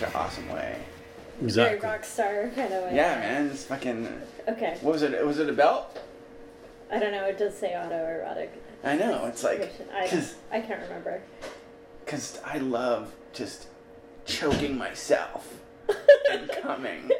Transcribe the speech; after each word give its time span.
he's 0.00 0.14
died 0.14 0.14
in 0.14 0.14
such 0.14 0.14
an 0.14 0.16
awesome 0.16 0.48
way. 0.48 0.76
Very 1.40 1.44
Exactly. 1.46 1.88
rock 1.88 2.04
star 2.04 2.50
kind 2.54 2.72
of 2.72 2.82
way. 2.84 2.96
Yeah, 2.96 3.18
man, 3.18 3.46
it's 3.46 3.64
fucking. 3.64 4.08
Okay. 4.48 4.76
What 4.80 4.92
was 4.92 5.02
it? 5.02 5.24
Was 5.26 5.38
it 5.38 5.48
a 5.48 5.52
belt? 5.52 5.98
I 6.92 6.98
don't 6.98 7.12
know. 7.12 7.24
It 7.26 7.38
does 7.38 7.56
say 7.56 7.72
autoerotic. 7.72 8.50
I 8.84 8.96
know. 8.96 9.26
It's 9.26 9.44
like 9.44 9.72
I, 9.94 10.04
because 10.04 10.34
I 10.50 10.60
can't 10.60 10.82
remember. 10.82 11.22
because 12.04 12.40
I 12.44 12.58
love 12.58 13.14
just 13.32 13.68
choking 14.26 14.76
myself 14.76 15.54
and 16.30 16.50
coming. 16.62 17.10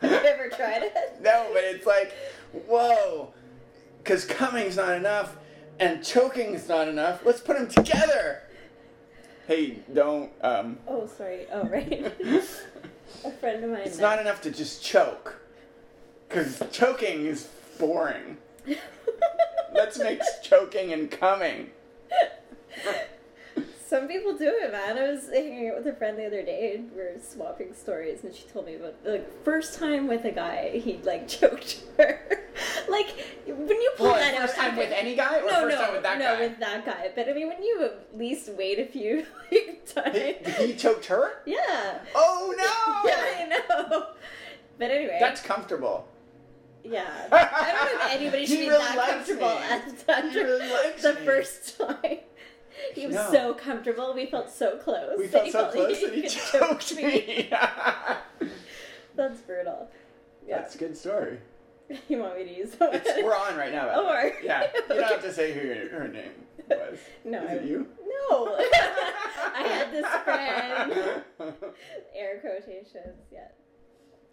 Have 0.00 0.10
you 0.10 0.16
ever 0.28 0.48
tried 0.48 0.82
it? 0.82 0.94
No, 1.22 1.48
but 1.52 1.62
it's 1.64 1.84
like, 1.86 2.14
whoa, 2.66 3.34
because 3.98 4.24
coming's 4.24 4.76
not 4.76 4.94
enough 4.96 5.36
and 5.78 6.02
choking's 6.02 6.66
not 6.66 6.88
enough. 6.88 7.20
Let's 7.26 7.40
put 7.42 7.58
them 7.58 7.68
together. 7.68 8.42
Hey, 9.50 9.80
don't. 9.92 10.30
Um, 10.42 10.78
Oh, 10.86 11.08
sorry. 11.08 11.48
Oh, 11.50 11.64
right. 11.64 12.06
A 13.24 13.30
friend 13.32 13.64
of 13.64 13.70
mine. 13.70 13.80
it's 13.84 13.98
not 13.98 14.20
enough 14.20 14.40
to 14.42 14.50
just 14.52 14.80
choke, 14.80 15.40
because 16.28 16.62
choking 16.70 17.26
is 17.26 17.48
boring. 17.76 18.36
Let's 19.74 19.98
make 19.98 20.20
choking 20.44 20.92
and 20.92 21.10
coming. 21.10 21.70
Some 23.90 24.06
people 24.06 24.34
do 24.36 24.46
it, 24.62 24.70
man. 24.70 24.96
I 24.96 25.10
was 25.10 25.28
hanging 25.30 25.68
out 25.68 25.78
with 25.78 25.86
a 25.88 25.92
friend 25.96 26.16
the 26.16 26.24
other 26.24 26.42
day, 26.44 26.74
and 26.76 26.92
we 26.92 26.96
were 26.98 27.10
swapping 27.20 27.74
stories, 27.74 28.22
and 28.22 28.32
she 28.32 28.44
told 28.44 28.66
me 28.66 28.76
about 28.76 29.02
the 29.02 29.24
first 29.42 29.76
time 29.80 30.06
with 30.06 30.24
a 30.24 30.30
guy, 30.30 30.78
he 30.78 31.00
like 31.02 31.26
choked 31.40 31.82
her. 31.98 32.20
like 32.88 33.08
when 33.48 33.68
you 33.68 33.92
pull 33.96 34.06
Well, 34.06 34.14
that 34.14 34.36
first 34.40 34.56
out, 34.56 34.68
time 34.68 34.76
with 34.76 34.92
any 34.92 35.16
guy, 35.16 35.40
or 35.40 35.46
no, 35.50 35.60
first 35.62 35.76
no, 35.76 35.84
time 35.84 35.92
with 35.94 36.02
that 36.04 36.18
no, 36.20 36.24
guy? 36.36 36.40
with 36.40 36.58
that 36.60 36.86
guy. 36.86 37.10
But 37.16 37.28
I 37.28 37.32
mean, 37.32 37.48
when 37.48 37.64
you 37.64 37.82
at 37.82 38.16
least 38.16 38.48
wait 38.56 38.78
a 38.78 38.86
few 38.86 39.26
like, 39.50 39.84
times, 39.92 40.16
he, 40.56 40.66
he 40.68 40.74
choked 40.76 41.06
her. 41.06 41.42
yeah, 41.44 41.98
Oh 42.14 42.54
no! 42.56 43.10
yeah, 43.10 43.24
I 43.44 43.88
know. 43.90 44.06
But 44.78 44.92
anyway, 44.92 45.16
That's 45.20 45.42
comfortable. 45.42 46.06
yeah. 46.84 47.26
I 47.32 47.72
don't 47.72 47.98
know 47.98 48.06
if 48.06 48.12
anybody 48.14 48.46
should 48.46 48.56
He 48.58 48.64
be 48.66 48.70
really 48.70 48.84
that 48.84 49.08
comfortable 49.10 49.48
me. 49.48 49.64
at 49.68 50.06
that 50.06 50.30
He 50.30 50.40
really 50.40 50.70
likes 50.70 51.02
the 51.02 51.14
me. 51.14 51.26
first 51.26 51.76
time. 51.76 52.18
He 52.94 53.06
was 53.06 53.14
No. 53.16 53.30
so 53.32 53.54
comfortable. 53.54 54.12
We 54.14 54.26
felt 54.26 54.50
so 54.50 54.76
close. 54.76 55.18
We 55.18 55.26
felt 55.28 55.50
so 55.50 55.70
close 55.70 55.98
he 55.98 56.06
that 56.06 56.14
he 56.14 56.22
choked 56.28 56.88
choke 56.88 56.96
me. 56.96 57.50
That's 59.16 59.40
brutal. 59.40 59.88
Yeah. 60.46 60.58
That's 60.58 60.74
a 60.74 60.78
good 60.78 60.96
story. 60.96 61.38
You 62.08 62.18
want 62.18 62.36
me 62.38 62.44
to 62.44 62.54
use 62.56 62.70
that? 62.76 62.94
It's, 62.94 63.22
we're 63.22 63.34
on 63.34 63.56
right 63.56 63.72
now. 63.72 63.90
Oh, 63.92 64.06
are? 64.06 64.32
Yeah, 64.42 64.68
you 64.88 64.94
don't 64.94 65.02
have 65.10 65.22
to 65.22 65.32
say 65.32 65.52
who 65.52 65.66
your, 65.66 65.88
her 65.90 66.06
name 66.08 66.30
was. 66.68 66.98
No, 67.24 67.42
Is 67.44 67.62
it 67.62 67.64
you? 67.64 67.88
No. 68.30 68.56
I 68.56 69.62
had 69.66 69.92
this 69.92 70.06
friend. 70.22 71.24
Air 72.14 72.38
quotations. 72.40 73.18
Yeah. 73.32 73.48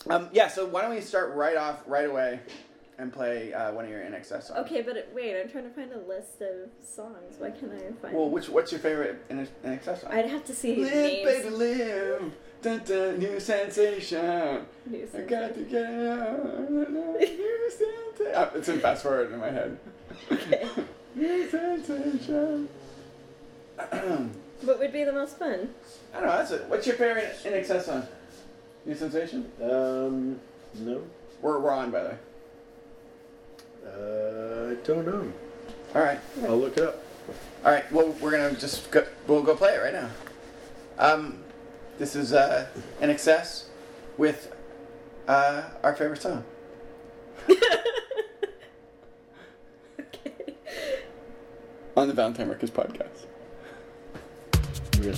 um, 0.09 0.29
yeah, 0.31 0.47
so 0.49 0.67
why 0.67 0.83
don't 0.83 0.93
we 0.93 1.01
start 1.01 1.33
right 1.33 1.57
off, 1.57 1.81
right 1.87 2.07
away, 2.07 2.39
and 2.99 3.13
play 3.13 3.53
uh, 3.53 3.71
one 3.73 3.85
of 3.85 3.91
your 3.91 4.01
INXS 4.01 4.43
songs? 4.43 4.51
Okay, 4.65 4.81
but 4.81 4.97
it- 4.97 5.09
wait, 5.13 5.39
I'm 5.39 5.49
trying 5.49 5.65
to 5.65 5.69
find 5.69 5.91
a 5.93 5.99
list 5.99 6.41
of 6.41 6.69
songs. 6.83 7.35
Why 7.37 7.51
can't 7.51 7.71
I 7.73 7.91
find? 8.01 8.15
Well, 8.15 8.29
which 8.29 8.49
what's 8.49 8.71
your 8.71 8.79
favorite 8.79 9.21
N- 9.29 9.47
INXS 9.63 10.01
song? 10.01 10.11
I'd 10.11 10.25
have 10.29 10.45
to 10.45 10.53
see 10.55 10.75
live, 10.77 10.93
names. 10.93 11.25
baby, 11.25 11.49
live. 11.49 12.31
Dun, 12.61 12.81
dun, 12.85 13.19
new 13.19 13.39
sensation. 13.39 14.65
New 14.87 15.07
I 15.13 15.19
got 15.21 15.53
to 15.53 15.53
sensation. 15.53 15.69
get 15.69 15.85
out. 15.85 16.69
New 16.71 17.69
sensation. 17.69 18.33
Oh, 18.35 18.51
it's 18.55 18.67
in 18.69 18.79
fast 18.79 19.03
forward 19.03 19.31
in 19.31 19.39
my 19.39 19.51
head. 19.51 19.77
Okay. 20.31 20.67
new 21.15 21.49
sensation. 21.49 22.67
What 24.63 24.79
would 24.79 24.91
be 24.91 25.03
the 25.03 25.13
most 25.13 25.37
fun? 25.37 25.69
I 26.15 26.19
don't 26.19 26.29
know. 26.29 26.35
That's 26.37 26.49
it. 26.51 26.65
What's 26.65 26.87
your 26.87 26.95
favorite 26.95 27.35
INXS 27.43 27.83
song? 27.83 28.07
New 28.87 28.95
sensation. 28.95 29.51
Um, 29.61 30.39
no. 30.79 31.03
We're, 31.43 31.59
we're 31.59 31.71
on 31.71 31.91
by 31.91 32.01
the 32.03 32.09
way. 32.09 32.17
Uh, 33.95 34.71
I 34.71 34.75
don't 34.83 35.05
know. 35.05 35.31
All 35.95 36.01
right. 36.01 36.19
I'll 36.43 36.57
look 36.57 36.77
it 36.77 36.83
up. 36.83 37.03
All 37.63 37.71
right. 37.71 37.89
Well, 37.91 38.09
we're 38.21 38.31
gonna 38.31 38.53
just 38.53 38.89
go, 38.91 39.05
we'll 39.27 39.43
go 39.43 39.55
play 39.55 39.73
it 39.73 39.79
right 39.81 39.93
now. 39.93 40.09
Um, 40.97 41.39
this 41.97 42.15
is 42.15 42.33
uh, 42.33 42.67
INXS 43.01 43.65
with 44.17 44.53
uh, 45.27 45.63
our 45.83 45.95
favorite 45.95 46.21
song. 46.21 46.43
okay. 49.99 50.53
on 51.95 52.07
the 52.07 52.13
Valentine 52.13 52.49
Records 52.49 52.71
podcast. 52.71 53.25
Yeah. 55.01 55.15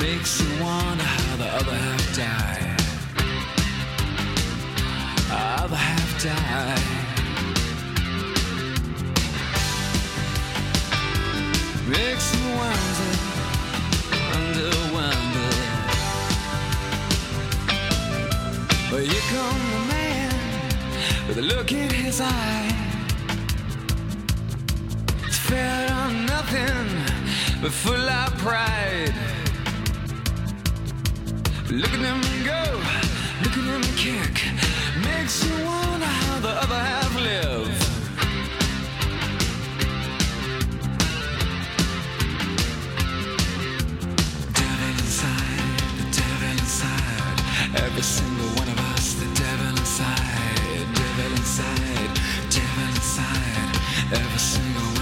Makes 0.00 0.40
you 0.40 0.48
wonder 0.62 1.04
how 1.04 1.36
the 1.36 1.48
other 1.58 1.74
half 1.74 2.16
died. 2.16 2.80
Other 5.30 5.76
half 5.76 6.22
died. 6.22 6.80
Makes 11.88 12.34
you 12.34 12.56
wonder 12.56 13.34
wonder, 14.34 14.70
wonder. 14.92 15.50
Well, 18.90 19.00
here 19.00 19.26
come 19.32 19.62
the 19.72 19.82
man 19.92 21.28
with 21.28 21.38
a 21.38 21.42
look 21.42 21.72
in 21.72 21.90
his 21.90 22.20
eye. 22.20 22.72
It's 25.26 25.38
fair 25.38 25.92
on 25.92 26.26
nothing, 26.26 26.88
but 27.62 27.72
full 27.72 28.08
of 28.20 28.38
pride. 28.38 29.33
Look 31.74 31.92
at 31.92 31.98
him 31.98 32.20
go, 32.44 32.62
look 33.42 33.58
at 33.58 33.64
him 33.64 33.82
kick. 33.96 34.46
Makes 35.02 35.44
you 35.44 35.54
wonder 35.64 36.06
how 36.06 36.38
the 36.38 36.50
other 36.50 36.78
half 36.78 37.14
live. 37.16 37.66
devil 44.54 44.88
inside, 45.02 45.78
the 45.98 46.06
devil 46.14 46.48
inside. 46.52 47.38
Every 47.82 48.02
single 48.02 48.50
one 48.54 48.68
of 48.68 48.78
us, 48.94 49.14
the 49.14 49.26
devil 49.34 49.66
inside, 49.76 50.86
devil 50.94 51.32
inside, 51.32 52.10
devil 52.50 52.86
inside. 52.94 53.74
Every 54.12 54.38
single 54.38 54.93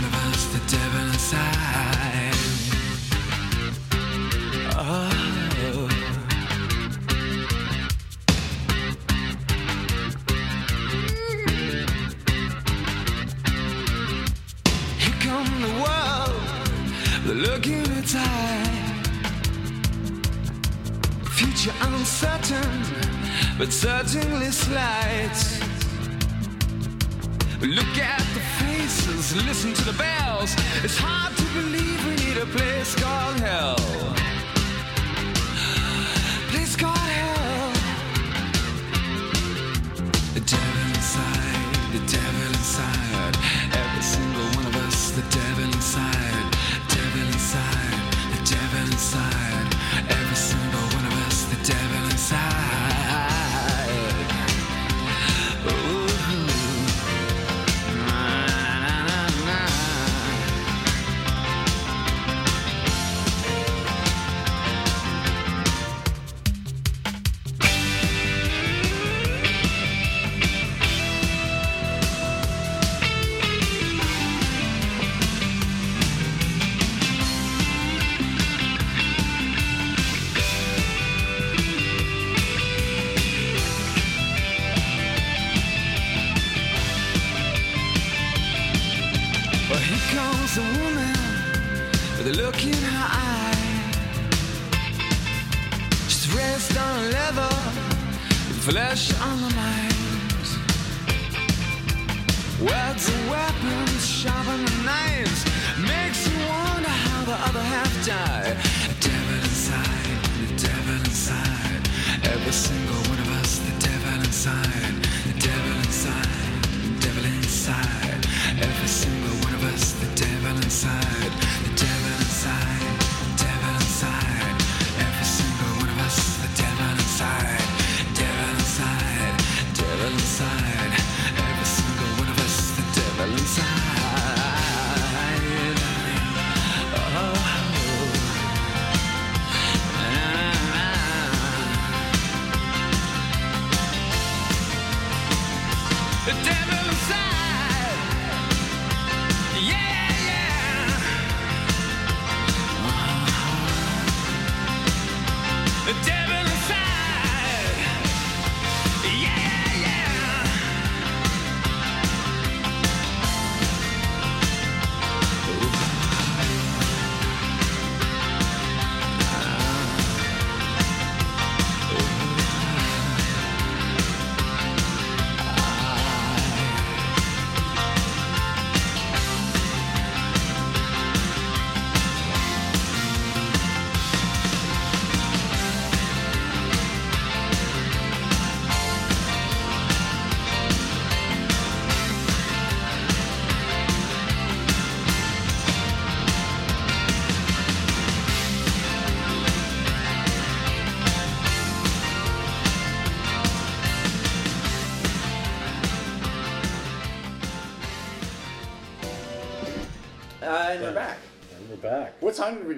listen 29.35 29.73
to 29.73 29.85
the 29.85 29.93
bells. 29.93 30.55
It's 30.85 30.99
hard 30.99 31.32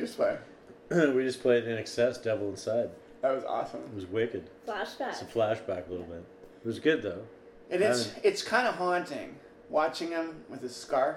just 0.05 0.17
play? 0.17 0.37
we 0.91 1.23
just 1.25 1.41
played 1.41 1.65
INXS, 1.65 2.23
Devil 2.23 2.51
Inside. 2.51 2.91
That 3.23 3.35
was 3.35 3.45
awesome. 3.45 3.81
It 3.81 3.95
was 3.95 4.07
wicked. 4.07 4.51
Flashback. 4.67 5.09
It's 5.11 5.23
a 5.23 5.25
flashback 5.25 5.89
a 5.89 5.91
little 5.91 6.07
bit. 6.07 6.25
It 6.63 6.67
was 6.67 6.79
good 6.79 7.03
though. 7.03 7.23
It 7.71 7.81
is. 7.81 8.09
Um, 8.09 8.13
It's 8.23 8.43
kind 8.43 8.67
of 8.69 8.75
haunting 8.75 9.37
watching 9.71 10.11
him 10.11 10.45
with 10.51 10.61
his 10.61 10.77
scarf, 10.77 11.17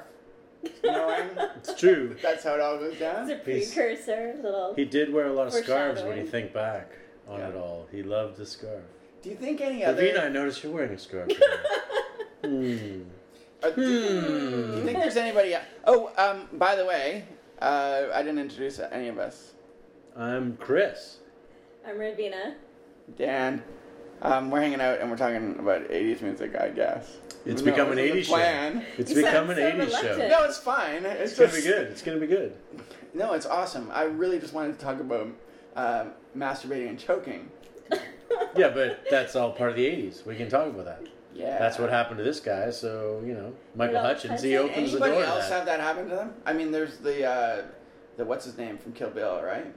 knowing 0.84 1.30
It's 1.57 1.78
true. 1.80 2.16
that's 2.24 2.44
how 2.45 2.54
it 2.56 2.62
all 2.62 2.78
goes 2.78 2.98
down. 2.98 3.30
It's 3.30 3.31
down. 3.31 3.39
a 3.39 3.44
precursor, 3.44 4.36
little. 4.42 4.74
He 4.75 4.86
did 4.86 5.12
wear 5.13 5.28
a 5.28 5.33
lot 5.33 5.48
of 5.48 5.54
scarves 5.54 6.01
when 6.01 6.18
you 6.18 6.25
think 6.25 6.54
back 6.54 6.92
on 7.28 7.40
Yeah. 7.40 7.50
it 7.50 7.56
all. 7.56 7.88
He 7.92 8.04
loved 8.04 8.38
the 8.38 8.45
scarf. 8.45 8.83
Do 9.22 9.30
you 9.30 9.36
think 9.36 9.60
any 9.60 9.83
other? 9.83 10.01
Ravina, 10.01 10.25
I 10.25 10.30
noticed 10.30 10.63
you're 10.63 10.72
wearing 10.72 10.92
a 10.94 10.98
scarf. 10.98 11.28
today. 12.42 12.78
hmm. 12.78 13.01
Uh, 13.63 13.69
do, 13.72 13.75
do 13.75 14.78
you 14.78 14.83
think 14.83 15.00
there's 15.00 15.18
anybody? 15.18 15.56
Oh, 15.86 16.12
um, 16.18 16.48
by 16.57 16.75
the 16.75 16.86
way, 16.86 17.26
uh, 17.61 18.04
I 18.14 18.21
didn't 18.21 18.40
introduce 18.40 18.80
any 18.80 19.07
of 19.07 19.18
us. 19.18 19.54
I'm 20.16 20.57
Chris. 20.57 21.18
I'm 21.87 21.97
Ravina. 21.97 22.56
Dan, 23.18 23.64
um, 24.21 24.52
we're 24.52 24.61
hanging 24.61 24.81
out 24.81 24.99
and 24.99 25.09
we're 25.09 25.18
talking 25.18 25.57
about 25.59 25.87
80s 25.90 26.21
music, 26.21 26.56
I 26.59 26.69
guess. 26.69 27.18
It's 27.45 27.61
No, 27.61 27.71
become 27.71 27.92
an 27.92 27.97
80s 27.97 28.23
show. 28.26 28.33
plan. 28.33 28.85
It's 28.97 29.09
You 29.16 29.18
become 29.18 29.47
sound 29.47 29.52
an 29.52 29.56
so 29.57 29.85
80s 29.85 29.90
show. 30.02 30.02
reluctant. 30.09 30.30
No, 30.30 30.44
it's 30.44 30.57
fine. 30.57 31.06
It's, 31.06 31.31
It's 31.31 31.40
gonna 31.40 31.49
be 31.52 31.56
just 31.56 31.68
good. 31.68 31.87
It's 31.87 32.02
gonna 32.02 32.19
be 32.19 32.28
good. 32.28 32.54
No, 33.14 33.33
it's 33.33 33.45
awesome. 33.45 33.90
I 33.94 34.04
really 34.04 34.40
just 34.40 34.54
wanted 34.54 34.78
to 34.78 34.83
talk 34.83 34.99
about 34.99 35.28
uh, 35.76 36.06
masturbating 36.35 36.90
and 36.90 36.99
choking. 36.99 37.49
Yeah, 38.57 38.69
but 38.69 39.06
that's 39.09 39.35
all 39.37 39.52
part 39.52 39.69
of 39.69 39.76
the 39.78 39.85
80s. 39.85 40.26
We 40.26 40.35
can 40.35 40.49
talk 40.49 40.68
about 40.68 40.83
that. 40.85 41.02
Yeah, 41.38 41.60
That's 41.60 41.78
what 41.78 41.90
happened 41.92 42.18
to 42.18 42.24
this 42.24 42.40
guy. 42.40 42.72
So 42.72 43.22
you 43.26 43.34
know, 43.34 43.54
Michael 43.76 43.96
Well, 43.96 44.06
Hutchence. 44.06 44.42
He 44.42 44.50
Did 44.52 44.58
opens 44.58 44.92
the 44.92 44.98
Anybody 44.98 45.12
door 45.14 45.22
to 45.22 45.28
else 45.28 45.50
that. 45.50 45.56
have 45.56 45.66
that 45.68 45.80
happen 45.80 46.10
to 46.10 46.16
them? 46.16 46.34
I 46.46 46.54
mean, 46.54 46.72
there's 46.72 46.98
the 46.98 47.26
uh, 47.26 47.62
the 48.18 48.26
what's 48.26 48.46
his 48.46 48.58
name 48.58 48.78
from 48.78 48.94
Kill 48.94 49.10
Bill, 49.12 49.42
right? 49.44 49.72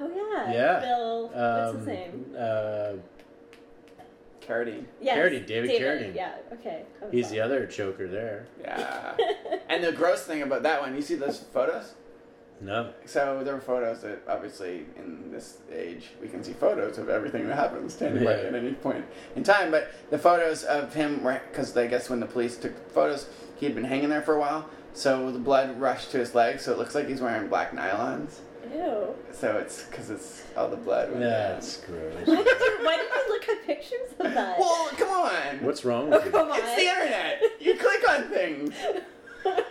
Oh 0.00 0.10
yeah. 0.14 0.52
Yeah. 0.52 0.80
Bill. 0.80 1.28
What's 1.28 1.78
his 1.78 1.86
Um, 1.88 1.94
name? 1.94 2.36
Uh, 2.38 2.92
Carradine. 4.44 4.86
Yes. 5.00 5.16
Carradine, 5.18 5.46
David 5.46 5.70
Carradine. 5.70 6.14
Yeah. 6.14 6.34
Okay. 6.54 6.82
I 7.00 7.04
was 7.04 7.12
he's 7.12 7.24
wrong. 7.26 7.32
the 7.32 7.40
other 7.40 7.66
choker 7.66 8.08
there. 8.08 8.46
Yeah. 8.60 9.14
and 9.68 9.84
the 9.84 9.92
gross 9.92 10.22
thing 10.24 10.42
about 10.42 10.62
that 10.62 10.80
one, 10.80 10.94
you 10.94 11.02
see 11.02 11.16
those 11.16 11.38
photos? 11.38 11.94
No. 12.60 12.92
So 13.06 13.42
there 13.44 13.54
were 13.54 13.60
photos 13.60 14.00
that 14.02 14.22
obviously 14.28 14.86
in 14.96 15.30
this 15.30 15.58
age 15.72 16.06
we 16.20 16.28
can 16.28 16.42
see 16.42 16.52
photos 16.52 16.98
of 16.98 17.08
everything 17.08 17.46
that 17.48 17.54
happens 17.56 17.94
to 17.96 18.06
anybody 18.08 18.42
Yeah. 18.42 18.48
at 18.48 18.54
any 18.54 18.72
point 18.72 19.04
in 19.36 19.44
time. 19.44 19.70
But 19.70 19.92
the 20.10 20.18
photos 20.18 20.64
of 20.64 20.92
him 20.94 21.22
were 21.22 21.40
because 21.50 21.76
I 21.76 21.86
guess 21.86 22.10
when 22.10 22.20
the 22.20 22.26
police 22.26 22.56
took 22.56 22.74
the 22.88 22.90
photos, 22.92 23.28
he 23.56 23.66
had 23.66 23.74
been 23.74 23.84
hanging 23.84 24.08
there 24.08 24.22
for 24.22 24.34
a 24.34 24.40
while. 24.40 24.68
So 24.94 25.30
the 25.30 25.38
blood 25.38 25.80
rushed 25.80 26.10
to 26.12 26.18
his 26.18 26.34
legs, 26.34 26.64
so 26.64 26.72
it 26.72 26.78
looks 26.78 26.94
like 26.94 27.06
he's 27.08 27.20
wearing 27.20 27.48
black 27.48 27.70
nylons. 27.72 28.38
Ew. 28.74 29.14
So 29.32 29.56
it's 29.58 29.84
because 29.84 30.10
it's 30.10 30.42
all 30.56 30.68
the 30.68 30.76
blood. 30.76 31.10
went 31.10 31.20
down. 31.20 31.30
That's 31.30 31.76
gross. 31.78 32.12
Why 32.26 32.34
did, 32.36 32.46
you, 32.46 32.78
why 32.82 32.96
did 32.96 33.06
you 33.08 33.28
look 33.32 33.48
at 33.48 33.64
pictures 33.66 34.10
of 34.18 34.34
that? 34.34 34.58
Well, 34.58 34.88
come 34.96 35.08
on. 35.08 35.64
What's 35.64 35.84
wrong 35.84 36.12
oh, 36.12 36.18
you? 36.24 36.30
come 36.30 36.50
on. 36.50 36.58
It's 36.58 36.74
the 36.74 36.82
internet. 36.88 37.42
You 37.60 37.76
click 37.76 38.08
on 38.10 38.22
things. 38.30 38.74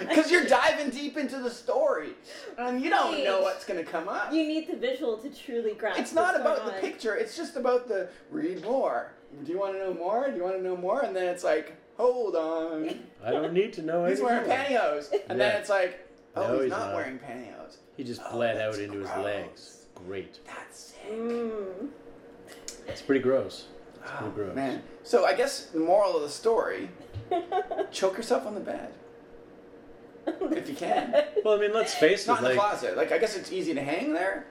Because 0.00 0.30
you're 0.30 0.44
diving 0.44 0.90
deep 0.90 1.16
into 1.16 1.38
the 1.38 1.50
story. 1.50 2.10
And 2.58 2.80
you 2.82 2.90
don't 2.90 3.22
know 3.24 3.40
what's 3.42 3.64
going 3.64 3.82
to 3.84 3.90
come 3.90 4.08
up. 4.08 4.32
You 4.32 4.46
need 4.46 4.68
the 4.68 4.76
visual 4.76 5.16
to 5.18 5.28
truly 5.30 5.74
grasp. 5.74 5.98
It's 6.00 6.12
not 6.12 6.34
what's 6.34 6.40
about 6.40 6.56
going 6.58 6.68
the 6.68 6.74
on. 6.76 6.80
picture. 6.80 7.14
It's 7.14 7.36
just 7.36 7.56
about 7.56 7.88
the 7.88 8.08
read 8.30 8.62
more. 8.64 9.12
Do 9.44 9.50
you 9.50 9.58
want 9.58 9.74
to 9.74 9.78
know 9.78 9.94
more? 9.94 10.28
Do 10.30 10.36
you 10.36 10.42
want 10.42 10.56
to 10.56 10.62
know 10.62 10.76
more? 10.76 11.02
And 11.02 11.14
then 11.14 11.26
it's 11.26 11.42
like, 11.44 11.76
hold 11.96 12.34
on. 12.36 12.98
I 13.24 13.30
don't 13.32 13.52
need 13.52 13.72
to 13.74 13.82
know. 13.82 14.04
He's 14.08 14.20
wearing 14.20 14.48
pantyhose. 14.48 15.12
And 15.28 15.40
then 15.40 15.56
it's 15.60 15.68
like, 15.70 16.06
oh, 16.36 16.42
No, 16.48 16.52
he's, 16.54 16.62
he's 16.64 16.70
not, 16.70 16.86
not. 16.88 16.94
wearing 16.94 17.18
pantyhose. 17.18 17.76
He 17.96 18.04
just 18.04 18.20
Oh, 18.26 18.32
bled 18.32 18.56
out 18.56 18.72
that's 18.72 18.78
into 18.84 18.98
his 18.98 19.10
legs. 19.24 19.86
Great. 20.06 20.38
That's 20.46 20.78
sick. 20.78 21.12
Mm. 21.12 21.88
It's 22.88 23.02
pretty 23.02 23.20
gross. 23.22 23.66
It's 24.02 24.10
Oh, 24.12 24.18
pretty 24.24 24.34
gross. 24.34 24.54
man. 24.56 24.82
So 25.02 25.24
I 25.24 25.34
guess 25.34 25.66
the 25.66 25.78
moral 25.80 26.16
of 26.16 26.22
the 26.22 26.28
story: 26.30 26.90
choke 27.90 28.16
yourself 28.16 28.46
on 28.46 28.54
the 28.54 28.60
bed 28.60 28.92
if 30.52 30.68
you 30.68 30.74
can. 30.74 31.14
Well, 31.44 31.56
I 31.56 31.60
mean, 31.60 31.72
let's 31.74 31.94
face 31.94 32.24
it. 32.24 32.28
Not 32.28 32.36
it. 32.36 32.38
in 32.38 32.44
the 32.44 32.48
Like, 32.50 32.58
closet. 32.58 32.96
Like 32.96 33.12
I 33.12 33.18
guess 33.18 33.36
it's 33.36 33.52
easy 33.52 33.74
to 33.74 33.82
hang 33.82 34.12
there. 34.14 34.46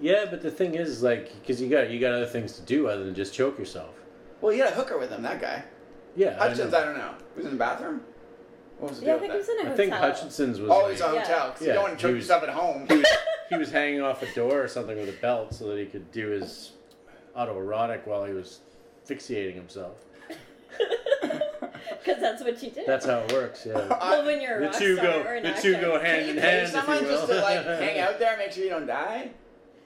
yeah, 0.00 0.24
but 0.28 0.42
the 0.42 0.50
thing 0.50 0.74
is, 0.74 1.02
like, 1.02 1.32
because 1.40 1.60
you 1.60 1.68
got 1.68 1.90
you 1.90 2.00
got 2.00 2.12
other 2.12 2.26
things 2.26 2.52
to 2.54 2.62
do 2.62 2.88
other 2.88 3.04
than 3.04 3.14
just 3.14 3.32
choke 3.34 3.58
yourself. 3.58 3.94
Well, 4.40 4.52
you 4.52 4.62
had 4.62 4.72
a 4.72 4.76
hooker 4.76 4.98
with 4.98 5.10
him. 5.10 5.22
That 5.22 5.40
guy. 5.40 5.64
Yeah. 6.16 6.38
Hutchence, 6.38 6.70
know. 6.72 6.78
I, 6.78 6.84
don't 6.84 6.98
know. 6.98 7.14
He 7.34 7.38
was 7.38 7.46
in 7.46 7.52
the 7.52 7.58
bathroom. 7.58 8.00
What 8.78 8.90
was 8.90 9.00
the 9.00 9.06
Yeah, 9.06 9.14
I 9.14 9.18
think 9.18 9.32
with 9.32 9.32
he 9.32 9.36
was 9.38 9.46
that? 9.46 9.60
in 9.62 9.66
a 9.68 9.72
I 9.72 9.76
think 9.76 9.92
hotel. 9.92 10.10
Hutchinson's 10.12 10.60
was. 10.60 10.70
Oh, 10.70 10.78
like- 10.80 10.90
he's 10.92 11.00
on 11.02 11.14
Yeah. 11.14 11.20
hotel. 11.22 11.50
'cause 11.52 11.60
Yeah, 11.62 11.66
you 11.68 11.72
don't 11.74 11.82
want 11.84 11.98
to 11.98 12.02
choke 12.02 12.08
he 12.10 12.14
was- 12.16 12.24
yourself 12.24 12.42
at 12.42 12.48
home. 12.50 12.86
he 12.88 12.96
was 12.96 13.06
he 13.50 13.56
was 13.56 13.70
hanging 13.70 14.00
off 14.02 14.22
a 14.22 14.34
door 14.34 14.62
or 14.62 14.68
something 14.68 14.96
with 14.98 15.08
a 15.08 15.20
belt 15.20 15.54
so 15.54 15.66
that 15.68 15.78
he 15.78 15.86
could 15.86 16.10
do 16.12 16.28
his 16.28 16.72
autoerotic 17.36 18.06
while 18.06 18.24
he 18.24 18.32
was 18.32 18.60
asphyxiating 19.02 19.54
himself. 19.54 19.96
Because 22.04 22.20
that's 22.20 22.42
what 22.42 22.62
you 22.62 22.70
did. 22.70 22.86
That's 22.86 23.06
how 23.06 23.18
it 23.20 23.32
works. 23.32 23.64
Yeah. 23.66 23.74
well, 23.88 24.24
when 24.24 24.40
you're 24.40 24.56
a 24.56 24.60
the 24.60 24.66
rock 24.66 24.76
two 24.76 24.96
star 24.96 25.06
go 25.06 25.22
or 25.22 25.34
an 25.34 25.42
the 25.42 25.48
actor. 25.50 25.62
two 25.62 25.80
go 25.80 25.98
hand 26.00 26.28
in 26.30 26.36
pay 26.36 26.40
hand. 26.42 26.62
if 26.66 26.70
someone 26.70 26.98
you 27.02 27.04
will. 27.08 27.16
just 27.16 27.28
to 27.28 27.40
like 27.40 27.64
hang 27.64 28.00
out 28.00 28.18
there, 28.18 28.30
and 28.32 28.38
make 28.38 28.52
sure 28.52 28.64
you 28.64 28.70
don't 28.70 28.86
die? 28.86 29.30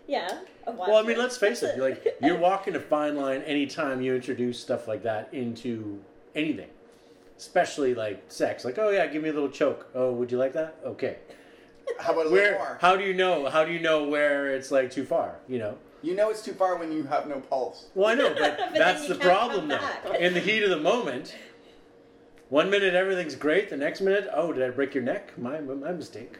Yeah. 0.06 0.40
Well, 0.66 0.96
I 0.96 1.02
mean, 1.02 1.18
let's 1.18 1.36
face 1.36 1.62
it. 1.62 1.78
Like 1.78 2.16
you're 2.22 2.38
walking 2.38 2.74
a 2.76 2.80
fine 2.80 3.16
line 3.16 3.42
anytime 3.42 4.00
you 4.00 4.14
introduce 4.14 4.58
stuff 4.60 4.86
like 4.88 5.02
that 5.02 5.28
into 5.32 6.00
anything. 6.34 6.68
especially 7.36 7.94
like 7.94 8.24
sex. 8.28 8.64
Like, 8.64 8.78
oh 8.78 8.90
yeah, 8.90 9.06
give 9.06 9.22
me 9.22 9.28
a 9.28 9.32
little 9.32 9.48
choke. 9.50 9.86
Oh, 9.94 10.12
would 10.12 10.30
you 10.32 10.38
like 10.38 10.52
that? 10.54 10.76
Okay. 10.84 11.18
How 12.00 12.12
about 12.12 12.26
a 12.26 12.28
little 12.28 12.32
Where? 12.32 12.58
more? 12.58 12.78
How 12.80 12.96
do 12.96 13.04
you 13.04 13.14
know? 13.14 13.48
How 13.48 13.64
do 13.64 13.72
you 13.72 13.80
know 13.80 14.04
where 14.04 14.50
it's 14.54 14.70
like 14.70 14.90
too 14.90 15.04
far? 15.04 15.36
You 15.48 15.58
know. 15.58 15.78
You 16.00 16.14
know 16.14 16.30
it's 16.30 16.42
too 16.42 16.52
far 16.52 16.76
when 16.76 16.92
you 16.92 17.02
have 17.04 17.26
no 17.26 17.40
pulse. 17.40 17.86
Well, 17.94 18.08
I 18.08 18.14
know, 18.14 18.28
but, 18.38 18.56
But 18.56 18.74
that's 18.74 19.08
the 19.08 19.16
problem 19.16 19.68
come 19.68 19.80
now. 20.04 20.12
In 20.12 20.32
the 20.32 20.38
heat 20.40 20.62
of 20.62 20.70
the 20.70 20.76
moment, 20.78 21.34
one 22.48 22.70
minute 22.70 22.94
everything's 22.94 23.34
great, 23.36 23.70
the 23.70 23.76
next 23.76 24.00
minute, 24.00 24.28
oh, 24.32 24.52
did 24.52 24.62
I 24.64 24.70
break 24.70 24.94
your 24.94 25.04
neck? 25.04 25.36
My 25.38 25.60
my 25.60 25.92
mistake. 25.92 26.38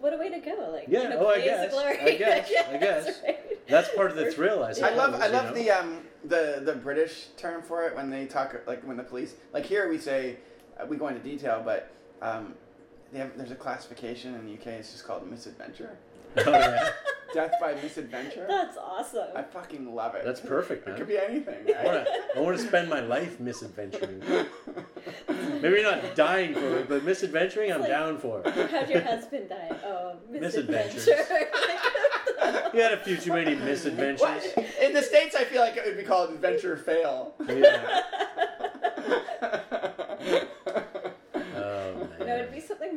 What 0.00 0.14
a 0.14 0.16
way 0.16 0.30
to 0.30 0.38
go! 0.38 0.70
Like, 0.72 0.84
Yeah, 0.86 1.02
you 1.02 1.08
know, 1.10 1.26
oh, 1.26 1.28
I 1.30 1.40
guess, 1.40 1.72
glory. 1.72 1.98
I 2.00 2.14
guess, 2.18 2.48
Yeah, 2.52 2.68
I 2.70 2.76
guess. 2.76 3.04
that's 3.06 3.20
right. 3.24 3.68
That's 3.68 3.94
part 3.94 4.10
of 4.10 4.16
the 4.16 4.30
thrill, 4.30 4.62
I 4.62 4.68
I 4.70 4.94
love 4.94 5.14
I 5.20 5.26
you 5.26 5.32
love 5.32 5.46
know? 5.46 5.54
the 5.54 5.70
um 5.70 5.98
the 6.24 6.62
the 6.64 6.74
British 6.74 7.26
term 7.36 7.62
for 7.62 7.86
it 7.86 7.94
when 7.96 8.08
they 8.10 8.26
talk 8.26 8.54
like 8.66 8.82
when 8.86 8.96
the 8.96 9.02
police 9.02 9.34
like 9.52 9.66
here 9.66 9.88
we 9.88 9.98
say 9.98 10.36
uh, 10.80 10.86
we 10.86 10.96
go 10.96 11.08
into 11.08 11.20
detail 11.20 11.62
but 11.64 11.90
um 12.22 12.54
they 13.12 13.18
have 13.18 13.36
there's 13.36 13.50
a 13.50 13.56
classification 13.56 14.34
in 14.34 14.46
the 14.46 14.54
UK 14.54 14.66
it's 14.78 14.92
just 14.92 15.04
called 15.06 15.28
misadventure 15.28 15.96
Oh, 16.46 16.50
yeah. 16.52 16.90
death 17.34 17.52
by 17.60 17.74
misadventure 17.82 18.46
That's 18.48 18.78
awesome. 18.78 19.28
I 19.36 19.42
fucking 19.42 19.94
love 19.94 20.14
it 20.14 20.24
That's 20.24 20.40
perfect, 20.40 20.86
man. 20.86 20.96
it 20.96 20.98
man. 20.98 21.06
could 21.06 21.08
be 21.14 21.18
anything 21.18 21.66
I 21.68 21.72
right? 21.76 21.84
wanna, 21.84 22.04
I 22.36 22.40
wanna 22.40 22.58
spend 22.58 22.88
my 22.88 23.00
life 23.00 23.38
misadventuring. 23.38 24.46
Maybe 25.62 25.82
not 25.82 26.14
dying 26.14 26.54
for 26.54 26.76
it, 26.78 26.88
but 26.88 27.02
misadventuring, 27.04 27.72
I'm 27.74 27.80
like- 27.80 27.90
down 27.90 28.18
for. 28.18 28.42
How'd 28.50 28.88
your 28.88 29.02
husband 29.02 29.48
die? 29.50 29.76
Oh, 29.84 30.14
Misadventures. 30.30 31.06
misadventure. 31.06 31.48
You 32.72 32.80
had 32.82 32.92
a 32.92 32.98
few 33.04 33.16
too 33.16 33.32
many 33.32 33.54
misadventures. 33.56 34.20
What? 34.54 34.66
in 34.80 34.92
the 34.94 35.02
states 35.02 35.34
I 35.34 35.44
feel 35.44 35.60
like 35.60 35.76
it 35.76 35.84
would 35.84 35.96
be 35.98 36.02
called 36.04 36.30
adventure 36.30 36.76
fail 36.76 37.34
Yeah. 37.46 38.02
Oh, 41.56 42.08
no, 42.20 42.46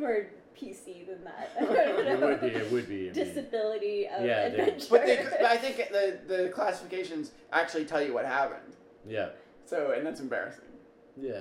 more 0.00 0.26
PC 0.60 1.06
than 1.06 1.24
that. 1.24 1.50
It 2.12 2.20
would 2.20 2.40
be, 2.40 2.46
it 2.48 2.72
would 2.72 2.88
be. 2.88 3.10
I 3.10 3.12
mean, 3.12 3.24
Disability 3.24 4.06
of 4.08 4.24
Yeah, 4.24 4.40
adventure. 4.46 4.86
but, 4.90 5.06
they, 5.06 5.16
but 5.30 5.44
I 5.44 5.56
think 5.56 5.76
the 5.90 6.18
the 6.26 6.48
classifications 6.50 7.32
actually 7.52 7.84
tell 7.84 8.02
you 8.02 8.12
what 8.14 8.24
happened 8.24 8.76
yeah, 9.08 9.30
so 9.64 9.92
and 9.96 10.06
that's 10.06 10.20
embarrassing 10.20 10.64
yeah. 11.20 11.40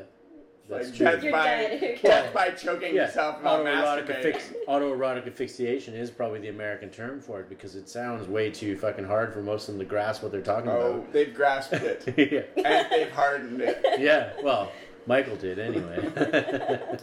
like 0.70 0.82
That's 0.84 0.98
true. 0.98 1.06
death 1.06 1.24
You're 1.24 1.32
by 1.32 1.46
dead. 1.46 2.00
death 2.02 2.34
by 2.34 2.50
choking 2.52 2.96
Yeah, 2.96 3.06
yourself 3.06 3.42
while 3.44 3.60
autoerotic, 3.64 4.08
masturbating. 4.08 4.20
affix, 4.20 4.54
autoerotic 4.68 5.28
asphyxiation 5.28 5.94
is 5.94 6.10
probably 6.10 6.40
the 6.40 6.48
American 6.50 6.90
term 6.90 7.20
for 7.22 7.40
it 7.42 7.50
because 7.50 7.76
it 7.76 7.88
sounds 7.90 8.28
way 8.28 8.50
too 8.50 8.76
fucking 8.78 9.06
hard 9.06 9.32
for 9.34 9.42
most 9.44 9.68
of 9.70 9.76
them 9.76 9.80
to 9.80 9.86
grasp 9.86 10.24
what 10.24 10.32
they're 10.32 10.42
talking 10.42 10.72
oh, 10.72 10.76
about. 10.78 10.92
Oh, 10.92 11.06
they've 11.12 11.34
grasped 11.34 11.74
it. 11.74 12.04
yeah. 12.56 12.64
and 12.66 12.88
they've 12.92 13.12
hardened 13.12 13.62
it. 13.62 13.80
yeah, 14.00 14.32
well, 14.44 14.72
Michael 15.06 15.36
did 15.36 15.60
anyway. 15.60 16.10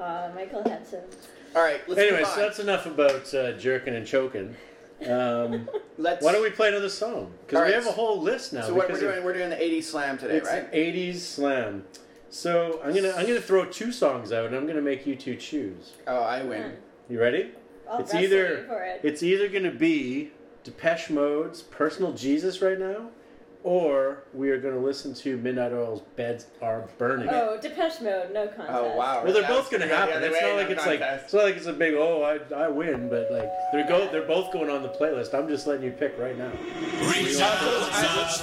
Uh, 0.00 0.30
Michael 0.34 0.62
had 0.68 0.86
some. 0.86 1.00
All 1.54 1.62
right, 1.62 1.80
let's 1.88 2.00
anyway, 2.00 2.20
move 2.20 2.28
so 2.28 2.40
that's 2.40 2.58
enough 2.58 2.86
about 2.86 3.34
uh, 3.34 3.52
jerking 3.52 3.94
and 3.94 4.06
choking. 4.06 4.56
Um, 5.06 5.68
let's. 5.98 6.24
why 6.24 6.32
don't 6.32 6.42
we 6.42 6.50
play 6.50 6.68
another 6.68 6.88
song? 6.88 7.32
Because 7.46 7.58
All 7.58 7.64
we 7.66 7.72
right, 7.72 7.74
have 7.82 7.86
a 7.86 7.92
whole 7.92 8.20
list 8.20 8.52
now. 8.52 8.62
So 8.62 8.68
what 8.74 8.82
we're 8.82 8.86
because 8.88 9.02
of- 9.02 9.12
doing? 9.12 9.24
We're 9.24 9.32
doing 9.34 9.50
the 9.50 9.56
'80s 9.56 9.84
slam 9.84 10.16
today, 10.18 10.36
it's 10.38 10.48
right? 10.48 10.64
an 10.64 10.70
'80s 10.72 11.16
slam. 11.16 11.84
So 12.30 12.80
I'm 12.84 12.94
gonna 12.94 13.10
I'm 13.16 13.26
gonna 13.26 13.40
throw 13.40 13.64
two 13.64 13.92
songs 13.92 14.32
out, 14.32 14.46
and 14.46 14.54
I'm 14.56 14.66
gonna 14.66 14.80
make 14.80 15.06
you 15.06 15.16
two 15.16 15.36
choose. 15.36 15.92
Oh, 16.06 16.20
I 16.20 16.44
win. 16.44 16.76
You 17.08 17.20
ready? 17.20 17.50
I'll 17.90 17.98
it's 18.00 18.12
wrestle 18.14 18.24
either 18.24 18.58
you 18.60 18.66
for 18.68 18.82
it. 18.84 19.00
it's 19.02 19.22
either 19.22 19.48
gonna 19.48 19.72
be 19.72 20.30
Depeche 20.62 21.10
Mode's 21.10 21.62
"Personal 21.62 22.12
Jesus" 22.12 22.62
right 22.62 22.78
now, 22.78 23.08
or 23.62 24.24
we 24.32 24.50
are 24.50 24.58
gonna 24.58 24.78
listen 24.78 25.14
to 25.14 25.36
Midnight 25.36 25.72
Oil's 25.72 26.02
"Beds 26.16 26.46
Are 26.62 26.88
Burning." 26.98 27.28
Oh, 27.30 27.58
Depeche 27.60 28.00
Mode, 28.00 28.32
no 28.32 28.46
contest. 28.48 28.70
Oh 28.70 28.96
wow. 28.96 29.22
Well, 29.22 29.32
they're 29.32 29.42
That's 29.42 29.54
both 29.54 29.70
gonna 29.70 29.86
happen. 29.86 30.16
other 30.16 30.26
It's 30.28 30.40
not 30.40 30.56
like 30.56 30.68
no 30.68 30.72
it's 30.72 30.86
like 30.86 31.00
it's 31.00 31.32
not 31.32 31.44
like 31.44 31.56
it's 31.56 31.66
a 31.66 31.72
big 31.72 31.94
oh 31.94 32.22
I, 32.22 32.38
I 32.54 32.68
win, 32.68 33.08
but 33.08 33.30
like 33.30 33.50
they're 33.72 33.86
go 33.86 34.10
they're 34.10 34.26
both 34.26 34.52
going 34.52 34.70
on 34.70 34.82
the 34.82 34.88
playlist. 34.88 35.34
I'm 35.34 35.48
just 35.48 35.66
letting 35.66 35.84
you 35.84 35.92
pick 35.92 36.18
right 36.18 36.36
now. 36.36 36.50
Reach 37.08 37.40
out 37.40 37.58
for 37.58 37.90
touch 37.90 38.40